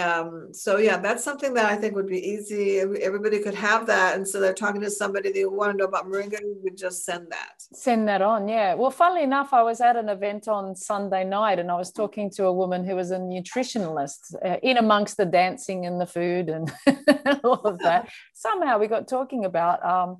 Um, 0.00 0.49
so 0.52 0.78
yeah, 0.78 0.97
that's 0.97 1.23
something 1.23 1.54
that 1.54 1.66
I 1.66 1.76
think 1.76 1.95
would 1.95 2.07
be 2.07 2.19
easy. 2.19 2.78
Everybody 2.78 3.40
could 3.40 3.54
have 3.54 3.87
that, 3.87 4.16
and 4.16 4.26
so 4.26 4.40
they're 4.40 4.54
talking 4.54 4.80
to 4.80 4.90
somebody 4.90 5.33
they 5.33 5.45
want 5.45 5.73
to 5.73 5.78
know 5.78 5.85
about 5.85 6.07
moringa. 6.07 6.40
You 6.40 6.59
would 6.62 6.76
just 6.76 7.04
send 7.04 7.30
that. 7.30 7.54
Send 7.75 8.09
that 8.09 8.23
on. 8.23 8.49
Yeah. 8.49 8.75
Well, 8.75 8.90
funnily 8.90 9.23
enough, 9.23 9.52
I 9.52 9.62
was 9.62 9.80
at 9.80 9.97
an 9.97 10.09
event 10.09 10.49
on 10.49 10.75
Sunday 10.75 11.25
night 11.25 11.59
and 11.59 11.71
I 11.71 11.76
was 11.76 11.92
talking 11.92 12.30
to 12.30 12.47
a 12.47 12.52
woman 12.52 12.85
who 12.85 12.97
was 12.97 13.11
a 13.11 13.19
nutritionalist 13.19 14.35
uh, 14.45 14.57
in 14.62 14.76
amongst 14.76 15.16
the 15.16 15.26
dancing 15.26 15.87
and 15.87 16.00
the 16.00 16.07
food 16.07 16.49
and 16.49 16.73
all 17.45 17.61
of 17.61 17.78
that. 17.80 18.09
Somehow 18.35 18.78
we 18.78 18.87
got 18.87 19.07
talking 19.09 19.45
about 19.45 19.85
um, 19.85 20.19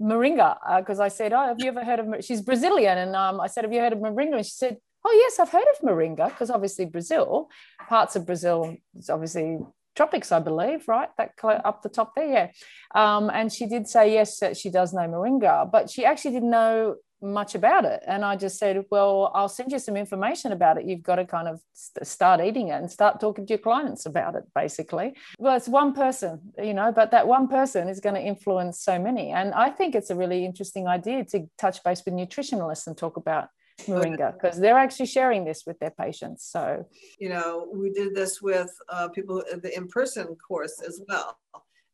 moringa 0.00 0.56
because 0.78 1.00
I 1.00 1.08
said, 1.08 1.32
"Oh, 1.32 1.46
have 1.46 1.60
you 1.60 1.68
ever 1.68 1.84
heard 1.84 2.00
of?" 2.00 2.06
Mor-" 2.06 2.22
She's 2.22 2.40
Brazilian, 2.42 2.98
and 2.98 3.14
um, 3.14 3.40
I 3.40 3.46
said, 3.46 3.64
"Have 3.64 3.72
you 3.72 3.80
heard 3.80 3.92
of 3.92 3.98
moringa?" 4.00 4.36
And 4.36 4.46
she 4.46 4.52
said, 4.52 4.78
"Oh, 5.04 5.12
yes, 5.12 5.38
I've 5.38 5.50
heard 5.50 5.64
of 5.74 5.80
moringa 5.82 6.28
because 6.28 6.50
obviously 6.50 6.86
Brazil, 6.86 7.48
parts 7.88 8.16
of 8.16 8.26
Brazil, 8.26 8.76
it's 8.96 9.10
obviously 9.10 9.58
tropics, 9.96 10.32
I 10.32 10.40
believe, 10.40 10.88
right? 10.88 11.08
That 11.18 11.32
up 11.42 11.82
the 11.82 11.88
top 11.88 12.14
there, 12.14 12.28
yeah. 12.28 12.48
Um, 12.94 13.30
and 13.30 13.52
she 13.52 13.66
did 13.66 13.88
say 13.88 14.12
yes 14.12 14.38
that 14.38 14.56
she 14.56 14.70
does 14.70 14.92
know 14.92 15.02
moringa, 15.02 15.70
but 15.70 15.90
she 15.90 16.04
actually 16.04 16.32
didn't 16.32 16.50
know 16.50 16.96
much 17.22 17.54
about 17.54 17.84
it. 17.84 18.02
And 18.06 18.24
I 18.24 18.36
just 18.36 18.58
said, 18.58 18.84
well, 18.90 19.30
I'll 19.34 19.48
send 19.48 19.72
you 19.72 19.78
some 19.78 19.96
information 19.96 20.52
about 20.52 20.78
it. 20.78 20.86
You've 20.86 21.02
got 21.02 21.16
to 21.16 21.26
kind 21.26 21.48
of 21.48 21.60
st- 21.74 22.06
start 22.06 22.40
eating 22.40 22.68
it 22.68 22.72
and 22.72 22.90
start 22.90 23.20
talking 23.20 23.46
to 23.46 23.50
your 23.52 23.58
clients 23.58 24.06
about 24.06 24.34
it, 24.36 24.44
basically. 24.54 25.14
Well, 25.38 25.56
it's 25.56 25.68
one 25.68 25.92
person, 25.92 26.52
you 26.56 26.74
know, 26.74 26.92
but 26.92 27.10
that 27.10 27.26
one 27.26 27.48
person 27.48 27.88
is 27.88 28.00
going 28.00 28.14
to 28.14 28.22
influence 28.22 28.80
so 28.80 28.98
many. 28.98 29.30
And 29.30 29.52
I 29.52 29.70
think 29.70 29.94
it's 29.94 30.10
a 30.10 30.16
really 30.16 30.44
interesting 30.44 30.86
idea 30.86 31.24
to 31.26 31.46
touch 31.58 31.82
base 31.84 32.02
with 32.04 32.14
nutritionalists 32.14 32.86
and 32.86 32.96
talk 32.96 33.16
about 33.16 33.48
moringa 33.86 34.32
because 34.32 34.58
they're 34.58 34.78
actually 34.78 35.06
sharing 35.06 35.44
this 35.44 35.64
with 35.66 35.78
their 35.78 35.90
patients 35.90 36.44
so 36.44 36.86
you 37.18 37.28
know 37.28 37.68
we 37.72 37.90
did 37.90 38.14
this 38.14 38.42
with 38.42 38.70
uh, 38.88 39.08
people 39.08 39.42
the 39.62 39.76
in-person 39.76 40.36
course 40.36 40.80
as 40.86 41.00
well 41.08 41.38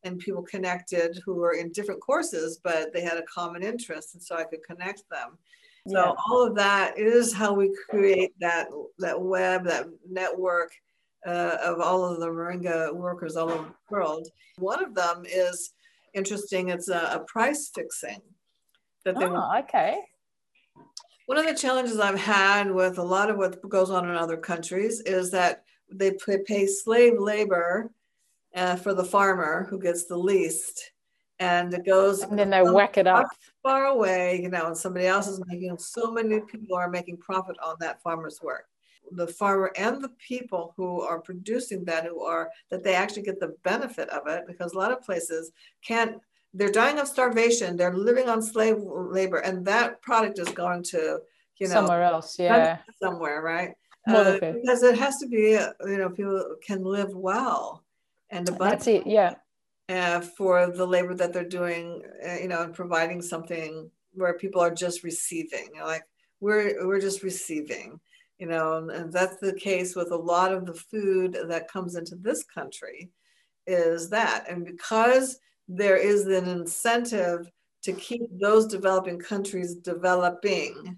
and 0.03 0.19
people 0.19 0.41
connected 0.43 1.19
who 1.25 1.35
were 1.35 1.53
in 1.53 1.71
different 1.71 2.01
courses, 2.01 2.59
but 2.63 2.93
they 2.93 3.01
had 3.01 3.17
a 3.17 3.23
common 3.23 3.63
interest, 3.63 4.13
and 4.13 4.23
so 4.23 4.35
I 4.35 4.43
could 4.43 4.63
connect 4.63 5.03
them. 5.09 5.37
So 5.87 5.99
yeah. 5.99 6.13
all 6.27 6.45
of 6.45 6.55
that 6.55 6.97
is 6.97 7.33
how 7.33 7.53
we 7.53 7.73
create 7.89 8.33
that 8.39 8.67
that 8.99 9.21
web, 9.21 9.65
that 9.65 9.85
network 10.09 10.71
uh, 11.25 11.57
of 11.63 11.79
all 11.79 12.03
of 12.03 12.19
the 12.19 12.27
Moringa 12.27 12.93
workers 12.93 13.35
all 13.35 13.51
over 13.51 13.65
the 13.65 13.73
world. 13.89 14.27
One 14.57 14.83
of 14.83 14.93
them 14.95 15.23
is 15.25 15.73
interesting. 16.13 16.69
It's 16.69 16.89
a, 16.89 17.11
a 17.13 17.19
price 17.27 17.71
fixing 17.73 18.21
that 19.05 19.17
they. 19.17 19.25
Oh, 19.25 19.59
okay. 19.59 19.99
One 21.27 21.37
of 21.37 21.45
the 21.45 21.53
challenges 21.53 21.99
I've 21.99 22.17
had 22.17 22.71
with 22.71 22.97
a 22.97 23.03
lot 23.03 23.29
of 23.29 23.37
what 23.37 23.61
goes 23.67 23.89
on 23.89 24.09
in 24.09 24.15
other 24.15 24.37
countries 24.37 25.01
is 25.01 25.29
that 25.31 25.63
they 25.91 26.13
pay 26.45 26.65
slave 26.65 27.19
labor 27.19 27.91
uh, 28.55 28.77
for 28.77 28.93
the 28.93 29.03
farmer 29.03 29.67
who 29.69 29.77
gets 29.77 30.05
the 30.05 30.15
least. 30.15 30.93
And 31.39 31.73
it 31.73 31.85
goes 31.85 32.21
and 32.21 32.39
then 32.39 32.49
they 32.49 32.61
whack 32.61 32.97
it 32.97 33.07
up 33.07 33.27
far 33.61 33.87
away, 33.87 34.39
you 34.41 34.47
know, 34.47 34.67
and 34.67 34.77
somebody 34.77 35.05
else 35.05 35.27
is 35.27 35.43
making 35.47 35.77
so 35.79 36.11
many 36.13 36.39
people 36.39 36.77
are 36.77 36.89
making 36.89 37.17
profit 37.17 37.57
on 37.61 37.75
that 37.81 38.01
farmer's 38.01 38.41
work. 38.41 38.67
The 39.11 39.27
farmer 39.27 39.73
and 39.75 40.01
the 40.01 40.13
people 40.25 40.73
who 40.77 41.01
are 41.01 41.19
producing 41.19 41.83
that, 41.85 42.05
who 42.05 42.23
are 42.23 42.49
that 42.69 42.85
they 42.85 42.95
actually 42.95 43.23
get 43.23 43.41
the 43.41 43.53
benefit 43.65 44.09
of 44.11 44.27
it, 44.27 44.45
because 44.47 44.71
a 44.71 44.77
lot 44.77 44.93
of 44.93 45.03
places 45.03 45.51
can't 45.83 46.21
they're 46.53 46.71
dying 46.71 46.99
of 46.99 47.07
starvation, 47.07 47.77
they're 47.77 47.93
living 47.93 48.29
on 48.29 48.41
slave 48.41 48.77
labor, 48.79 49.37
and 49.37 49.65
that 49.65 50.01
product 50.01 50.39
is 50.39 50.49
going 50.49 50.83
to, 50.83 51.19
you 51.59 51.67
know, 51.67 51.73
somewhere 51.73 52.03
else, 52.03 52.39
yeah. 52.39 52.77
Somewhere, 53.01 53.41
right? 53.41 53.73
Uh, 54.07 54.39
because 54.39 54.83
it 54.83 54.97
has 54.97 55.17
to 55.17 55.27
be, 55.27 55.59
you 55.91 55.97
know, 55.97 56.09
people 56.09 56.55
can 56.65 56.83
live 56.83 57.13
well 57.13 57.83
and 58.29 58.47
a. 58.47 58.51
That's 58.53 58.87
it, 58.87 59.05
yeah. 59.05 59.35
Uh, 59.89 60.21
for 60.21 60.71
the 60.71 60.85
labor 60.85 61.13
that 61.13 61.33
they're 61.33 61.43
doing, 61.47 62.01
uh, 62.27 62.35
you 62.35 62.47
know, 62.47 62.63
and 62.63 62.73
providing 62.73 63.21
something 63.21 63.89
where 64.13 64.33
people 64.33 64.61
are 64.61 64.73
just 64.73 65.03
receiving, 65.03 65.67
you 65.73 65.79
know, 65.79 65.85
like 65.85 66.03
we're 66.39 66.85
we're 66.87 67.01
just 67.01 67.23
receiving, 67.23 67.99
you 68.39 68.47
know, 68.47 68.77
and, 68.77 68.91
and 68.91 69.13
that's 69.13 69.37
the 69.37 69.53
case 69.53 69.95
with 69.95 70.11
a 70.11 70.15
lot 70.15 70.53
of 70.53 70.65
the 70.65 70.73
food 70.73 71.37
that 71.47 71.71
comes 71.71 71.95
into 71.95 72.15
this 72.15 72.43
country, 72.43 73.09
is 73.65 74.09
that, 74.09 74.45
and 74.49 74.65
because 74.65 75.39
there 75.67 75.97
is 75.97 76.25
an 76.27 76.47
incentive 76.47 77.49
to 77.83 77.93
keep 77.93 78.21
those 78.39 78.65
developing 78.67 79.19
countries 79.19 79.75
developing 79.75 80.97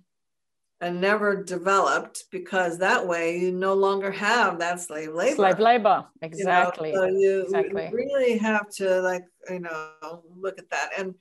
and 0.81 1.01
never 1.01 1.43
developed 1.43 2.25
because 2.31 2.77
that 2.77 3.05
way 3.05 3.37
you 3.37 3.51
no 3.51 3.73
longer 3.73 4.11
have 4.11 4.59
that 4.59 4.79
slave 4.79 5.13
labor. 5.13 5.35
Slave 5.35 5.59
labor, 5.59 6.05
exactly. 6.21 6.91
You 6.91 6.95
know? 6.95 7.01
So 7.01 7.07
you 7.07 7.41
exactly. 7.41 7.89
really 7.91 8.37
have 8.37 8.69
to 8.75 9.01
like 9.01 9.23
you 9.49 9.59
know 9.59 10.23
look 10.37 10.57
at 10.57 10.69
that. 10.69 10.91
And 10.97 11.15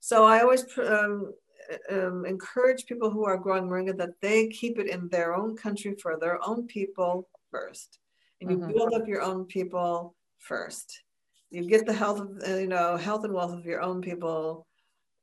so 0.00 0.26
I 0.26 0.40
always 0.40 0.64
um, 0.78 1.32
um, 1.90 2.26
encourage 2.26 2.86
people 2.86 3.10
who 3.10 3.24
are 3.24 3.38
growing 3.38 3.64
moringa 3.64 3.96
that 3.96 4.20
they 4.20 4.48
keep 4.48 4.78
it 4.78 4.88
in 4.88 5.08
their 5.08 5.34
own 5.34 5.56
country 5.56 5.94
for 6.00 6.18
their 6.20 6.38
own 6.46 6.66
people 6.66 7.28
first, 7.50 7.98
and 8.40 8.50
you 8.50 8.58
mm-hmm. 8.58 8.72
build 8.72 8.92
up 8.92 9.08
your 9.08 9.22
own 9.22 9.46
people 9.46 10.14
first. 10.38 11.02
You 11.50 11.66
get 11.66 11.86
the 11.86 11.92
health 11.92 12.20
of 12.20 12.60
you 12.60 12.66
know 12.66 12.96
health 12.96 13.24
and 13.24 13.32
wealth 13.32 13.52
of 13.52 13.64
your 13.64 13.80
own 13.80 14.00
people, 14.02 14.66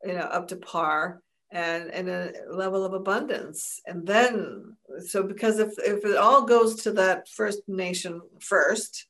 you 0.03 0.13
know, 0.13 0.21
up 0.21 0.47
to 0.49 0.55
par 0.55 1.21
and, 1.51 1.89
and 1.91 2.09
a 2.09 2.31
level 2.49 2.83
of 2.83 2.93
abundance. 2.93 3.81
And 3.85 4.05
then, 4.05 4.75
so 5.07 5.23
because 5.23 5.59
if, 5.59 5.71
if 5.77 6.03
it 6.03 6.17
all 6.17 6.43
goes 6.43 6.83
to 6.83 6.91
that 6.93 7.29
first 7.29 7.61
nation 7.67 8.21
first, 8.41 9.07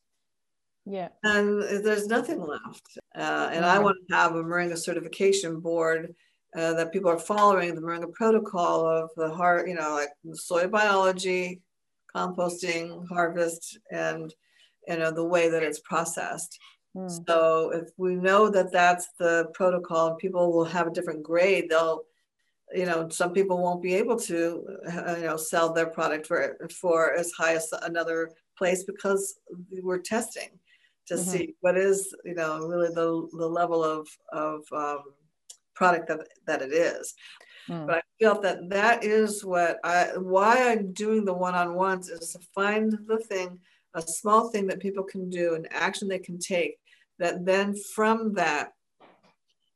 yeah, 0.86 1.08
and 1.24 1.64
there's 1.84 2.06
nothing 2.06 2.40
left. 2.40 3.00
Uh, 3.16 3.50
and 3.52 3.66
I 3.66 3.80
want 3.80 3.98
to 4.08 4.16
have 4.16 4.36
a 4.36 4.44
Moringa 4.44 4.78
certification 4.78 5.60
board 5.60 6.14
uh, 6.56 6.74
that 6.74 6.94
people 6.94 7.10
are 7.10 7.18
following 7.18 7.74
the 7.74 7.82
Moringa 7.82 8.14
protocol 8.14 8.88
of 8.88 9.10
the 9.18 9.34
heart, 9.34 9.68
you 9.68 9.74
know, 9.74 9.96
like 9.96 10.10
soil 10.34 10.68
biology, 10.68 11.62
composting, 12.16 13.08
harvest, 13.08 13.80
and 13.92 14.32
you 14.88 14.98
know 14.98 15.12
the 15.12 15.26
way 15.26 15.50
that 15.50 15.64
it's 15.64 15.80
processed. 15.80 16.60
Mm. 16.96 17.28
So 17.28 17.72
if 17.72 17.90
we 17.98 18.16
know 18.16 18.50
that 18.50 18.72
that's 18.72 19.08
the 19.20 19.50
protocol, 19.54 20.10
and 20.10 20.18
people 20.18 20.54
will 20.54 20.66
have 20.66 20.88
a 20.88 20.92
different 20.92 21.24
grade, 21.24 21.70
they'll 21.70 22.04
you 22.74 22.86
know 22.86 23.10
some 23.10 23.34
people 23.34 23.62
won't 23.62 23.82
be 23.82 23.94
able 23.94 24.18
to 24.18 24.66
uh, 24.92 25.16
you 25.18 25.26
know 25.26 25.38
sell 25.38 25.72
their 25.72 25.88
product 25.88 26.26
for 26.26 26.58
for 26.72 27.14
as 27.14 27.32
high 27.32 27.56
as 27.56 27.70
another 27.84 28.32
place 28.58 28.84
because 28.84 29.40
we're 29.84 30.00
testing 30.00 30.50
to 31.08 31.16
mm-hmm. 31.16 31.30
see 31.30 31.56
what 31.62 31.78
is 31.78 32.16
you 32.24 32.34
know 32.34 32.60
really 32.60 32.90
the 32.90 33.28
the 33.38 33.48
level 33.48 33.84
of 33.84 34.08
of 34.32 34.62
um, 34.72 35.04
product 35.76 36.08
that 36.08 36.28
that 36.48 36.62
it 36.62 36.72
is 36.72 37.14
mm. 37.70 37.86
but 37.86 37.98
i 37.98 38.02
felt 38.22 38.42
that 38.42 38.70
that 38.70 39.04
is 39.04 39.44
what 39.44 39.78
i 39.84 40.08
why 40.18 40.72
i'm 40.72 40.92
doing 40.94 41.24
the 41.26 41.34
one-on-ones 41.34 42.10
is 42.10 42.32
to 42.32 42.40
find 42.56 42.98
the 43.08 43.18
thing 43.18 43.60
a 43.94 44.02
small 44.02 44.50
thing 44.50 44.68
that 44.68 44.80
people 44.80 45.04
can 45.04 45.30
do 45.30 45.54
an 45.54 45.68
action 45.72 46.08
they 46.08 46.20
can 46.20 46.40
take 46.40 46.78
that 47.20 47.46
then 47.46 47.76
from 47.94 48.34
that 48.34 48.72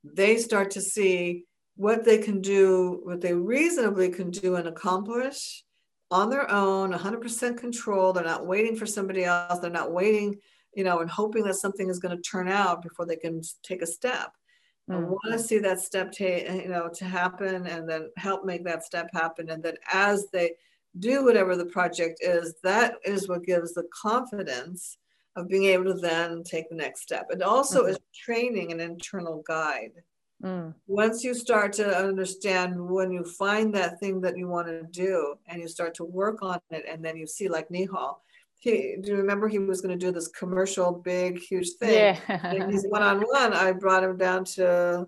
they 0.04 0.38
start 0.38 0.72
to 0.72 0.82
see 0.82 1.46
what 1.76 2.04
they 2.04 2.18
can 2.18 2.42
do, 2.42 3.00
what 3.04 3.22
they 3.22 3.34
reasonably 3.34 4.10
can 4.10 4.32
do 4.32 4.56
and 4.56 4.68
accomplish 4.68 5.64
on 6.12 6.30
their 6.30 6.50
own, 6.52 6.92
100% 6.92 7.58
control. 7.58 8.12
They're 8.12 8.24
not 8.24 8.46
waiting 8.46 8.76
for 8.76 8.86
somebody 8.86 9.24
else. 9.24 9.60
They're 9.60 9.70
not 9.70 9.92
waiting, 9.92 10.36
you 10.74 10.84
know, 10.84 11.00
and 11.00 11.10
hoping 11.10 11.44
that 11.44 11.56
something 11.56 11.90
is 11.90 12.00
going 12.00 12.16
to 12.16 12.22
turn 12.22 12.50
out 12.50 12.82
before 12.82 13.06
they 13.06 13.16
can 13.16 13.42
take 13.64 13.82
a 13.82 13.88
step. 13.88 14.32
Mm-hmm. 14.90 15.06
I 15.06 15.08
want 15.08 15.32
to 15.32 15.40
see 15.40 15.60
that 15.60 15.80
step, 15.80 16.12
ta- 16.12 16.54
you 16.54 16.68
know, 16.68 16.90
to 16.96 17.06
happen, 17.06 17.68
and 17.68 17.88
then 17.88 18.10
help 18.18 18.44
make 18.44 18.66
that 18.66 18.84
step 18.84 19.10
happen. 19.14 19.50
And 19.50 19.62
then 19.62 19.76
as 19.94 20.28
they 20.34 20.54
do 20.98 21.24
whatever 21.24 21.56
the 21.56 21.66
project 21.66 22.20
is, 22.22 22.56
that 22.64 22.96
is 23.06 23.30
what 23.30 23.46
gives 23.46 23.74
the 23.74 23.88
confidence 23.94 24.98
of 25.36 25.48
being 25.48 25.66
able 25.66 25.86
to 25.86 25.94
then 25.94 26.44
take 26.44 26.70
the 26.70 26.76
next 26.76 27.02
step. 27.02 27.28
It 27.30 27.42
also 27.42 27.82
mm-hmm. 27.82 27.92
is 27.92 28.00
training 28.14 28.72
an 28.72 28.80
internal 28.80 29.44
guide 29.48 29.92
Mm. 30.44 30.74
Once 30.88 31.24
you 31.24 31.34
start 31.34 31.74
to 31.74 31.98
understand 31.98 32.80
when 32.80 33.12
you 33.12 33.24
find 33.24 33.74
that 33.76 34.00
thing 34.00 34.22
that 34.22 34.38
you 34.38 34.48
want 34.48 34.68
to 34.68 34.84
do 34.84 35.36
and 35.48 35.62
you 35.62 35.68
start 35.68 35.94
to 35.96 36.06
work 36.06 36.42
on 36.42 36.60
it, 36.72 36.86
and 36.88 37.04
then 37.04 37.18
you 37.18 37.28
see, 37.28 37.50
like 37.50 37.68
Nihal, 37.70 38.18
he, 38.58 38.98
do 39.02 39.12
you 39.12 39.18
remember 39.18 39.48
he 39.48 39.60
was 39.60 39.82
going 39.82 39.98
to 39.98 40.06
do 40.06 40.12
this 40.12 40.28
commercial, 40.30 40.94
big, 40.94 41.40
huge 41.40 41.72
thing? 41.80 41.94
Yeah. 41.94 42.20
and 42.46 42.72
he's 42.72 42.86
one 42.88 43.04
on 43.04 43.22
one. 43.22 43.54
I 43.54 43.72
brought 43.74 44.04
him 44.04 44.18
down 44.18 44.46
to, 44.46 45.08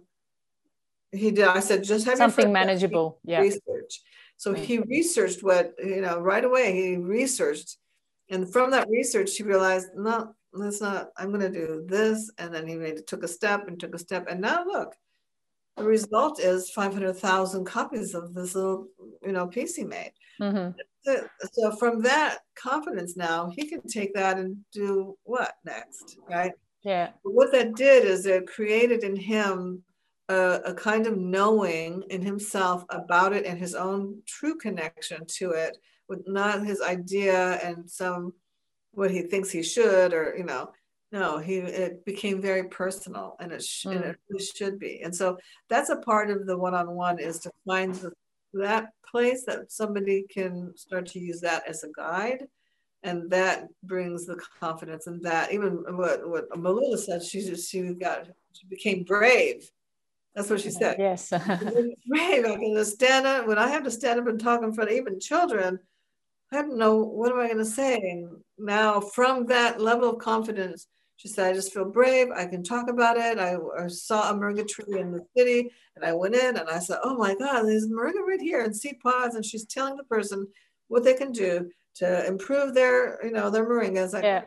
he 1.11 1.31
did, 1.31 1.45
I 1.45 1.59
said, 1.59 1.83
just 1.83 2.05
have 2.05 2.17
something 2.17 2.51
manageable. 2.51 3.19
Yeah. 3.23 3.39
Research. 3.39 4.01
So 4.35 4.53
mm. 4.53 4.57
he 4.57 4.79
researched 4.79 5.43
what, 5.43 5.73
you 5.79 6.01
know, 6.01 6.19
right 6.19 6.43
away, 6.43 6.73
he 6.73 6.97
researched. 6.97 7.77
And 8.31 8.51
from 8.51 8.71
that 8.71 8.89
research, 8.89 9.35
he 9.35 9.43
realized, 9.43 9.89
no, 9.95 10.33
that's 10.53 10.81
not, 10.81 11.09
I'm 11.17 11.29
going 11.29 11.41
to 11.41 11.51
do 11.51 11.83
this. 11.85 12.31
And 12.37 12.53
then 12.53 12.65
he 12.65 12.75
made, 12.75 13.05
took 13.05 13.23
a 13.23 13.27
step 13.27 13.67
and 13.67 13.79
took 13.79 13.93
a 13.93 13.99
step. 13.99 14.27
And 14.29 14.41
now 14.41 14.65
look, 14.65 14.95
the 15.77 15.83
result 15.83 16.39
is 16.39 16.71
500,000 16.71 17.65
copies 17.65 18.13
of 18.13 18.33
this 18.33 18.55
little, 18.55 18.87
you 19.23 19.31
know, 19.31 19.47
piece 19.47 19.75
he 19.75 19.83
made. 19.83 20.13
Mm-hmm. 20.39 20.71
So, 21.03 21.27
so, 21.53 21.71
from 21.77 22.01
that 22.03 22.39
confidence 22.55 23.17
now, 23.17 23.51
he 23.55 23.67
can 23.67 23.81
take 23.87 24.13
that 24.13 24.37
and 24.37 24.57
do 24.71 25.17
what 25.23 25.53
next, 25.65 26.17
right? 26.29 26.51
Yeah. 26.83 27.09
But 27.23 27.33
what 27.33 27.51
that 27.53 27.75
did 27.75 28.05
is 28.05 28.25
it 28.25 28.47
created 28.47 29.03
in 29.03 29.15
him 29.15 29.83
a, 30.29 30.59
a, 30.65 30.73
kind 30.73 31.07
of 31.07 31.17
knowing 31.17 32.03
in 32.09 32.21
himself 32.21 32.85
about 32.89 33.33
it 33.33 33.45
and 33.45 33.57
his 33.57 33.73
own 33.73 34.21
true 34.27 34.57
connection 34.57 35.25
to 35.25 35.51
it, 35.51 35.77
with 36.11 36.23
not 36.27 36.67
his 36.71 36.81
idea 36.81 37.53
and 37.63 37.89
some 37.89 38.33
what 38.91 39.09
he 39.09 39.21
thinks 39.21 39.49
he 39.49 39.63
should, 39.63 40.13
or 40.13 40.35
you 40.37 40.43
know, 40.43 40.63
no 41.11 41.37
he 41.37 41.55
it 41.57 42.03
became 42.05 42.41
very 42.41 42.65
personal 42.65 43.37
and 43.39 43.51
it, 43.53 43.63
sh- 43.63 43.85
mm. 43.85 43.95
and 43.95 44.03
it 44.03 44.17
really 44.29 44.45
should 44.45 44.77
be. 44.77 45.01
And 45.01 45.15
so 45.15 45.37
that's 45.69 45.89
a 45.89 46.03
part 46.11 46.29
of 46.29 46.45
the 46.45 46.57
one-on-one 46.57 47.17
is 47.19 47.39
to 47.39 47.51
find 47.65 47.95
the, 47.95 48.11
that 48.53 48.89
place 49.11 49.45
that 49.45 49.71
somebody 49.71 50.25
can 50.29 50.73
start 50.75 51.05
to 51.07 51.19
use 51.19 51.39
that 51.41 51.63
as 51.67 51.83
a 51.83 51.89
guide. 51.95 52.43
And 53.03 53.31
that 53.31 53.67
brings 53.83 54.25
the 54.25 54.37
confidence 54.59 55.07
and 55.07 55.23
that 55.23 55.51
even 55.55 55.71
what 56.01 56.19
what 56.31 56.45
Malula 56.51 56.99
said 56.99 57.23
she 57.23 57.39
just 57.41 57.71
she 57.71 57.79
got 57.93 58.27
she 58.57 58.67
became 58.67 59.03
brave. 59.03 59.59
That's 60.35 60.49
what 60.49 60.61
she 60.61 60.71
said. 60.71 60.95
Yes. 60.99 61.29
Brave. 61.29 62.45
I 62.45 62.55
can 62.61 62.85
stand 62.85 63.25
up 63.25 63.47
when 63.47 63.57
I 63.57 63.67
have 63.67 63.83
to 63.83 63.91
stand 63.91 64.19
up 64.19 64.27
and 64.27 64.39
talk 64.39 64.63
in 64.63 64.71
front 64.71 64.91
of 64.91 64.95
even 64.95 65.19
children 65.19 65.79
I 66.51 66.61
don't 66.61 66.77
know 66.77 66.97
what 66.97 67.31
am 67.31 67.39
I 67.39 67.47
going 67.47 67.57
to 67.59 67.65
say 67.65 67.95
and 67.95 68.37
now 68.57 68.99
from 68.99 69.45
that 69.47 69.79
level 69.81 70.09
of 70.09 70.19
confidence 70.19 70.87
she 71.17 71.27
said 71.27 71.51
I 71.51 71.53
just 71.53 71.73
feel 71.73 71.85
brave 71.85 72.27
I 72.35 72.45
can 72.45 72.63
talk 72.63 72.89
about 72.89 73.17
it 73.17 73.39
I, 73.39 73.55
I 73.77 73.87
saw 73.87 74.29
a 74.29 74.33
moringa 74.33 74.67
tree 74.67 74.99
in 74.99 75.11
the 75.11 75.25
city 75.37 75.69
and 75.95 76.03
I 76.05 76.13
went 76.13 76.35
in 76.35 76.57
and 76.57 76.69
I 76.69 76.79
said 76.79 76.99
oh 77.03 77.15
my 77.17 77.35
god 77.35 77.63
there's 77.63 77.87
moringa 77.87 78.25
right 78.27 78.41
here 78.41 78.63
and 78.63 78.75
seed 78.75 78.99
pods 79.01 79.35
and 79.35 79.45
she's 79.45 79.65
telling 79.65 79.95
the 79.95 80.03
person 80.03 80.47
what 80.87 81.03
they 81.03 81.13
can 81.13 81.31
do 81.31 81.69
to 81.95 82.25
improve 82.27 82.73
their, 82.73 83.23
you 83.23 83.31
know, 83.31 83.49
their 83.49 83.65
moringas. 83.65 84.21
Yeah. 84.21 84.43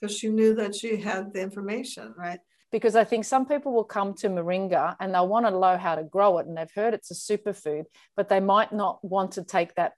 Because 0.00 0.16
she 0.16 0.28
knew 0.28 0.54
that 0.54 0.74
she 0.74 0.96
had 0.96 1.32
the 1.32 1.40
information, 1.40 2.14
right? 2.16 2.40
Because 2.70 2.96
I 2.96 3.04
think 3.04 3.24
some 3.24 3.46
people 3.46 3.72
will 3.72 3.84
come 3.84 4.14
to 4.14 4.28
moringa 4.28 4.96
and 4.98 5.14
they'll 5.14 5.28
want 5.28 5.46
to 5.46 5.52
know 5.52 5.78
how 5.78 5.94
to 5.94 6.02
grow 6.02 6.38
it, 6.38 6.46
and 6.46 6.56
they've 6.56 6.70
heard 6.74 6.92
it's 6.92 7.10
a 7.10 7.14
superfood, 7.14 7.84
but 8.16 8.28
they 8.28 8.40
might 8.40 8.72
not 8.72 9.02
want 9.04 9.32
to 9.32 9.44
take 9.44 9.74
that 9.76 9.92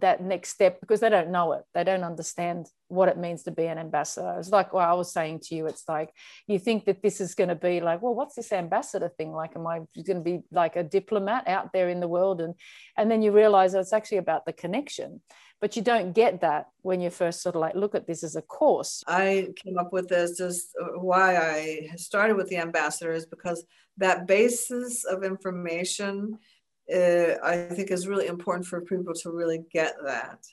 that 0.00 0.22
next 0.22 0.50
step 0.50 0.80
because 0.80 1.00
they 1.00 1.08
don't 1.08 1.30
know 1.30 1.52
it. 1.52 1.62
They 1.74 1.84
don't 1.84 2.04
understand 2.04 2.66
what 2.88 3.08
it 3.08 3.18
means 3.18 3.44
to 3.44 3.50
be 3.50 3.66
an 3.66 3.78
ambassador. 3.78 4.36
It's 4.38 4.50
like 4.50 4.72
what 4.72 4.88
I 4.88 4.94
was 4.94 5.12
saying 5.12 5.40
to 5.44 5.54
you. 5.54 5.66
It's 5.66 5.88
like 5.88 6.10
you 6.46 6.58
think 6.58 6.84
that 6.86 7.02
this 7.02 7.20
is 7.20 7.34
going 7.34 7.48
to 7.48 7.54
be 7.54 7.80
like, 7.80 8.02
well, 8.02 8.14
what's 8.14 8.34
this 8.34 8.52
ambassador 8.52 9.08
thing 9.08 9.32
like? 9.32 9.56
Am 9.56 9.66
I 9.66 9.80
going 10.04 10.18
to 10.18 10.20
be 10.20 10.42
like 10.50 10.76
a 10.76 10.82
diplomat 10.82 11.48
out 11.48 11.72
there 11.72 11.88
in 11.88 12.00
the 12.00 12.08
world? 12.08 12.40
And 12.40 12.54
and 12.96 13.10
then 13.10 13.22
you 13.22 13.32
realize 13.32 13.74
it's 13.74 13.92
actually 13.92 14.18
about 14.18 14.46
the 14.46 14.52
connection 14.52 15.20
but 15.60 15.76
you 15.76 15.82
don't 15.82 16.14
get 16.14 16.40
that 16.40 16.68
when 16.82 17.00
you 17.00 17.10
first 17.10 17.42
sort 17.42 17.54
of 17.54 17.60
like 17.60 17.74
look 17.74 17.94
at 17.94 18.06
this 18.06 18.24
as 18.24 18.36
a 18.36 18.42
course 18.42 19.04
i 19.06 19.48
came 19.56 19.78
up 19.78 19.92
with 19.92 20.08
this 20.08 20.38
just 20.38 20.74
uh, 20.80 20.98
why 20.98 21.36
i 21.36 21.88
started 21.96 22.36
with 22.36 22.48
the 22.48 22.56
ambassador 22.56 23.12
is 23.12 23.26
because 23.26 23.64
that 23.98 24.26
basis 24.26 25.04
of 25.04 25.22
information 25.22 26.38
uh, 26.94 27.36
i 27.44 27.56
think 27.74 27.90
is 27.90 28.08
really 28.08 28.26
important 28.26 28.66
for 28.66 28.80
people 28.82 29.14
to 29.14 29.30
really 29.30 29.62
get 29.72 29.94
that 30.04 30.44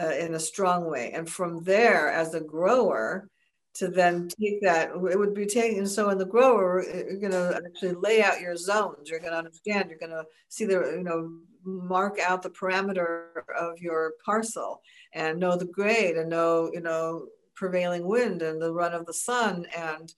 uh, 0.00 0.12
in 0.18 0.34
a 0.34 0.40
strong 0.40 0.90
way. 0.90 1.12
And 1.12 1.28
from 1.28 1.62
there 1.62 2.08
as 2.08 2.34
a 2.34 2.40
grower 2.40 3.28
to 3.74 3.88
then 3.88 4.28
take 4.28 4.60
that 4.60 4.90
it 4.90 5.18
would 5.18 5.32
be 5.32 5.46
taken 5.46 5.86
so 5.86 6.10
in 6.10 6.18
the 6.18 6.26
grower 6.26 6.84
you're 6.84 7.18
going 7.18 7.32
to 7.32 7.58
actually 7.66 7.94
lay 7.94 8.22
out 8.22 8.40
your 8.40 8.56
zones. 8.56 9.08
You're 9.08 9.20
going 9.20 9.32
to 9.32 9.38
understand 9.38 9.88
you're 9.88 9.98
going 9.98 10.10
to 10.10 10.26
see 10.50 10.66
the 10.66 10.94
you 10.96 11.02
know 11.02 11.38
mark 11.64 12.18
out 12.20 12.42
the 12.42 12.50
parameter 12.50 13.28
of 13.58 13.78
your 13.78 14.14
parcel 14.24 14.82
and 15.14 15.38
know 15.38 15.56
the 15.56 15.64
grade 15.64 16.16
and 16.16 16.28
know 16.28 16.70
you 16.72 16.80
know 16.80 17.28
prevailing 17.54 18.04
wind 18.04 18.42
and 18.42 18.60
the 18.60 18.72
run 18.72 18.92
of 18.92 19.06
the 19.06 19.14
sun. 19.14 19.66
And 19.74 20.12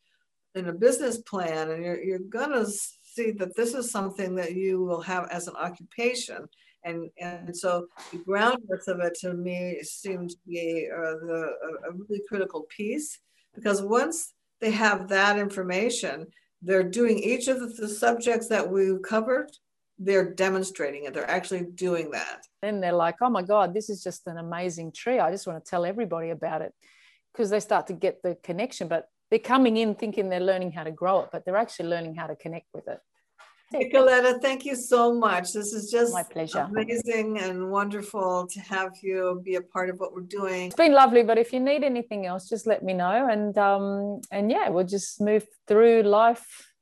in 0.57 0.69
a 0.69 0.73
business 0.73 1.19
plan 1.19 1.71
and 1.71 1.85
you're, 1.85 2.03
you're 2.03 2.19
gonna 2.19 2.67
see 3.15 3.31
that 3.33 3.57
this 3.57 3.75
is 3.75 3.91
something 3.91 4.35
that 4.35 4.55
you 4.55 4.83
will 4.85 5.01
have 5.01 5.29
as 5.31 5.49
an 5.49 5.57
occupation 5.57 6.47
and 6.85 7.11
and 7.21 7.57
so 7.57 7.87
the 8.13 8.19
groundwork 8.19 8.87
of 8.89 9.01
it 9.01 9.15
to 9.21 9.35
me 9.35 9.79
seemed 9.83 10.31
to 10.31 10.37
be 10.47 10.89
uh, 10.93 11.15
the, 11.27 11.51
a, 11.89 11.93
really 11.93 12.23
critical 12.29 12.67
piece 12.77 13.19
because 13.55 13.83
once 13.83 14.35
they 14.61 14.71
have 14.71 15.09
that 15.09 15.39
information 15.39 16.27
they're 16.63 16.83
doing 16.83 17.19
each 17.19 17.49
of 17.49 17.61
the, 17.61 17.67
the 17.67 17.89
subjects 17.89 18.49
that 18.49 18.69
we 18.71 18.97
covered 19.03 19.51
they're 19.99 20.35
demonstrating 20.35 21.05
it. 21.05 21.15
They're 21.15 21.31
actually 21.31 21.67
doing 21.75 22.11
that. 22.13 22.41
Then 22.63 22.81
they're 22.81 22.93
like, 22.93 23.17
oh 23.21 23.31
my 23.31 23.43
God, 23.43 23.75
this 23.75 23.89
is 23.89 24.03
just 24.03 24.27
an 24.27 24.39
amazing 24.39 24.93
tree. 24.93 25.19
I 25.19 25.31
just 25.31 25.47
want 25.47 25.65
to 25.65 25.71
tell 25.71 25.85
everybody 25.85 26.31
about 26.31 26.63
it 26.63 26.73
because 27.33 27.51
they 27.51 27.61
start 27.61 27.87
to 27.89 27.93
get 27.93 28.23
the 28.23 28.37
connection. 28.43 28.89
But 28.89 29.07
they're 29.31 29.39
coming 29.39 29.77
in 29.77 29.95
thinking 29.95 30.29
they're 30.29 30.41
learning 30.41 30.73
how 30.73 30.85
to 30.85 30.91
grow 30.91 31.21
it, 31.21 31.31
but 31.33 31.45
they're 31.45 31.57
actually 31.57 31.89
learning 31.89 32.15
how 32.15 32.27
to 32.27 32.37
connect 32.37 32.67
with 32.75 32.89
it. 32.89 33.01
Nicoletta, 33.73 34.41
thank 34.41 34.65
you 34.65 34.77
so 34.77 35.13
much. 35.13 35.53
This 35.53 35.73
is 35.73 35.91
just 35.91 36.13
my 36.13 36.23
pleasure. 36.23 36.69
Amazing 36.71 37.39
and 37.39 37.71
wonderful 37.71 38.47
to 38.47 38.61
have 38.61 38.93
you 39.03 39.41
be 39.45 39.57
a 39.57 39.63
part 39.63 39.91
of 39.91 39.99
what 39.99 40.15
we're 40.15 40.21
doing. 40.21 40.67
It's 40.67 40.77
been 40.77 40.93
lovely, 40.93 41.25
but 41.25 41.39
if 41.39 41.53
you 41.53 41.61
need 41.61 41.83
anything 41.83 42.25
else, 42.27 42.49
just 42.49 42.67
let 42.67 42.85
me 42.85 42.93
know. 42.93 43.29
And 43.29 43.57
um, 43.59 44.21
and 44.31 44.51
yeah, 44.51 44.69
we'll 44.69 44.87
just 44.87 45.21
move 45.21 45.45
through 45.67 46.03
life 46.03 46.73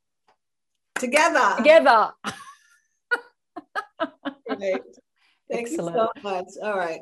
together. 0.96 1.54
Together. 1.56 2.10
Great. 4.48 4.82
Thank 5.50 5.68
Excellent. 5.68 5.96
you 5.96 6.08
so 6.16 6.22
much. 6.22 6.46
All 6.62 6.76
right. 6.76 7.00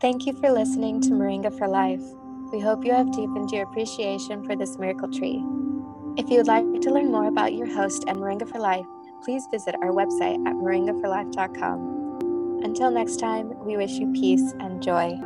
Thank 0.00 0.26
you 0.26 0.32
for 0.32 0.50
listening 0.50 1.00
to 1.02 1.10
Moringa 1.10 1.56
for 1.56 1.68
Life. 1.68 2.02
We 2.52 2.60
hope 2.60 2.84
you 2.84 2.92
have 2.92 3.10
deepened 3.12 3.50
your 3.50 3.62
appreciation 3.62 4.44
for 4.44 4.54
this 4.54 4.78
miracle 4.78 5.08
tree. 5.08 5.42
If 6.18 6.28
you 6.28 6.36
would 6.36 6.46
like 6.46 6.82
to 6.82 6.90
learn 6.90 7.10
more 7.10 7.28
about 7.28 7.54
your 7.54 7.66
host 7.66 8.04
and 8.06 8.18
Moringa 8.18 8.46
for 8.46 8.58
Life, 8.58 8.84
please 9.24 9.46
visit 9.50 9.74
our 9.76 9.90
website 9.90 10.46
at 10.46 10.54
moringaforlife.com. 10.56 12.60
Until 12.62 12.90
next 12.90 13.16
time, 13.16 13.58
we 13.64 13.78
wish 13.78 13.92
you 13.92 14.12
peace 14.12 14.52
and 14.60 14.82
joy. 14.82 15.18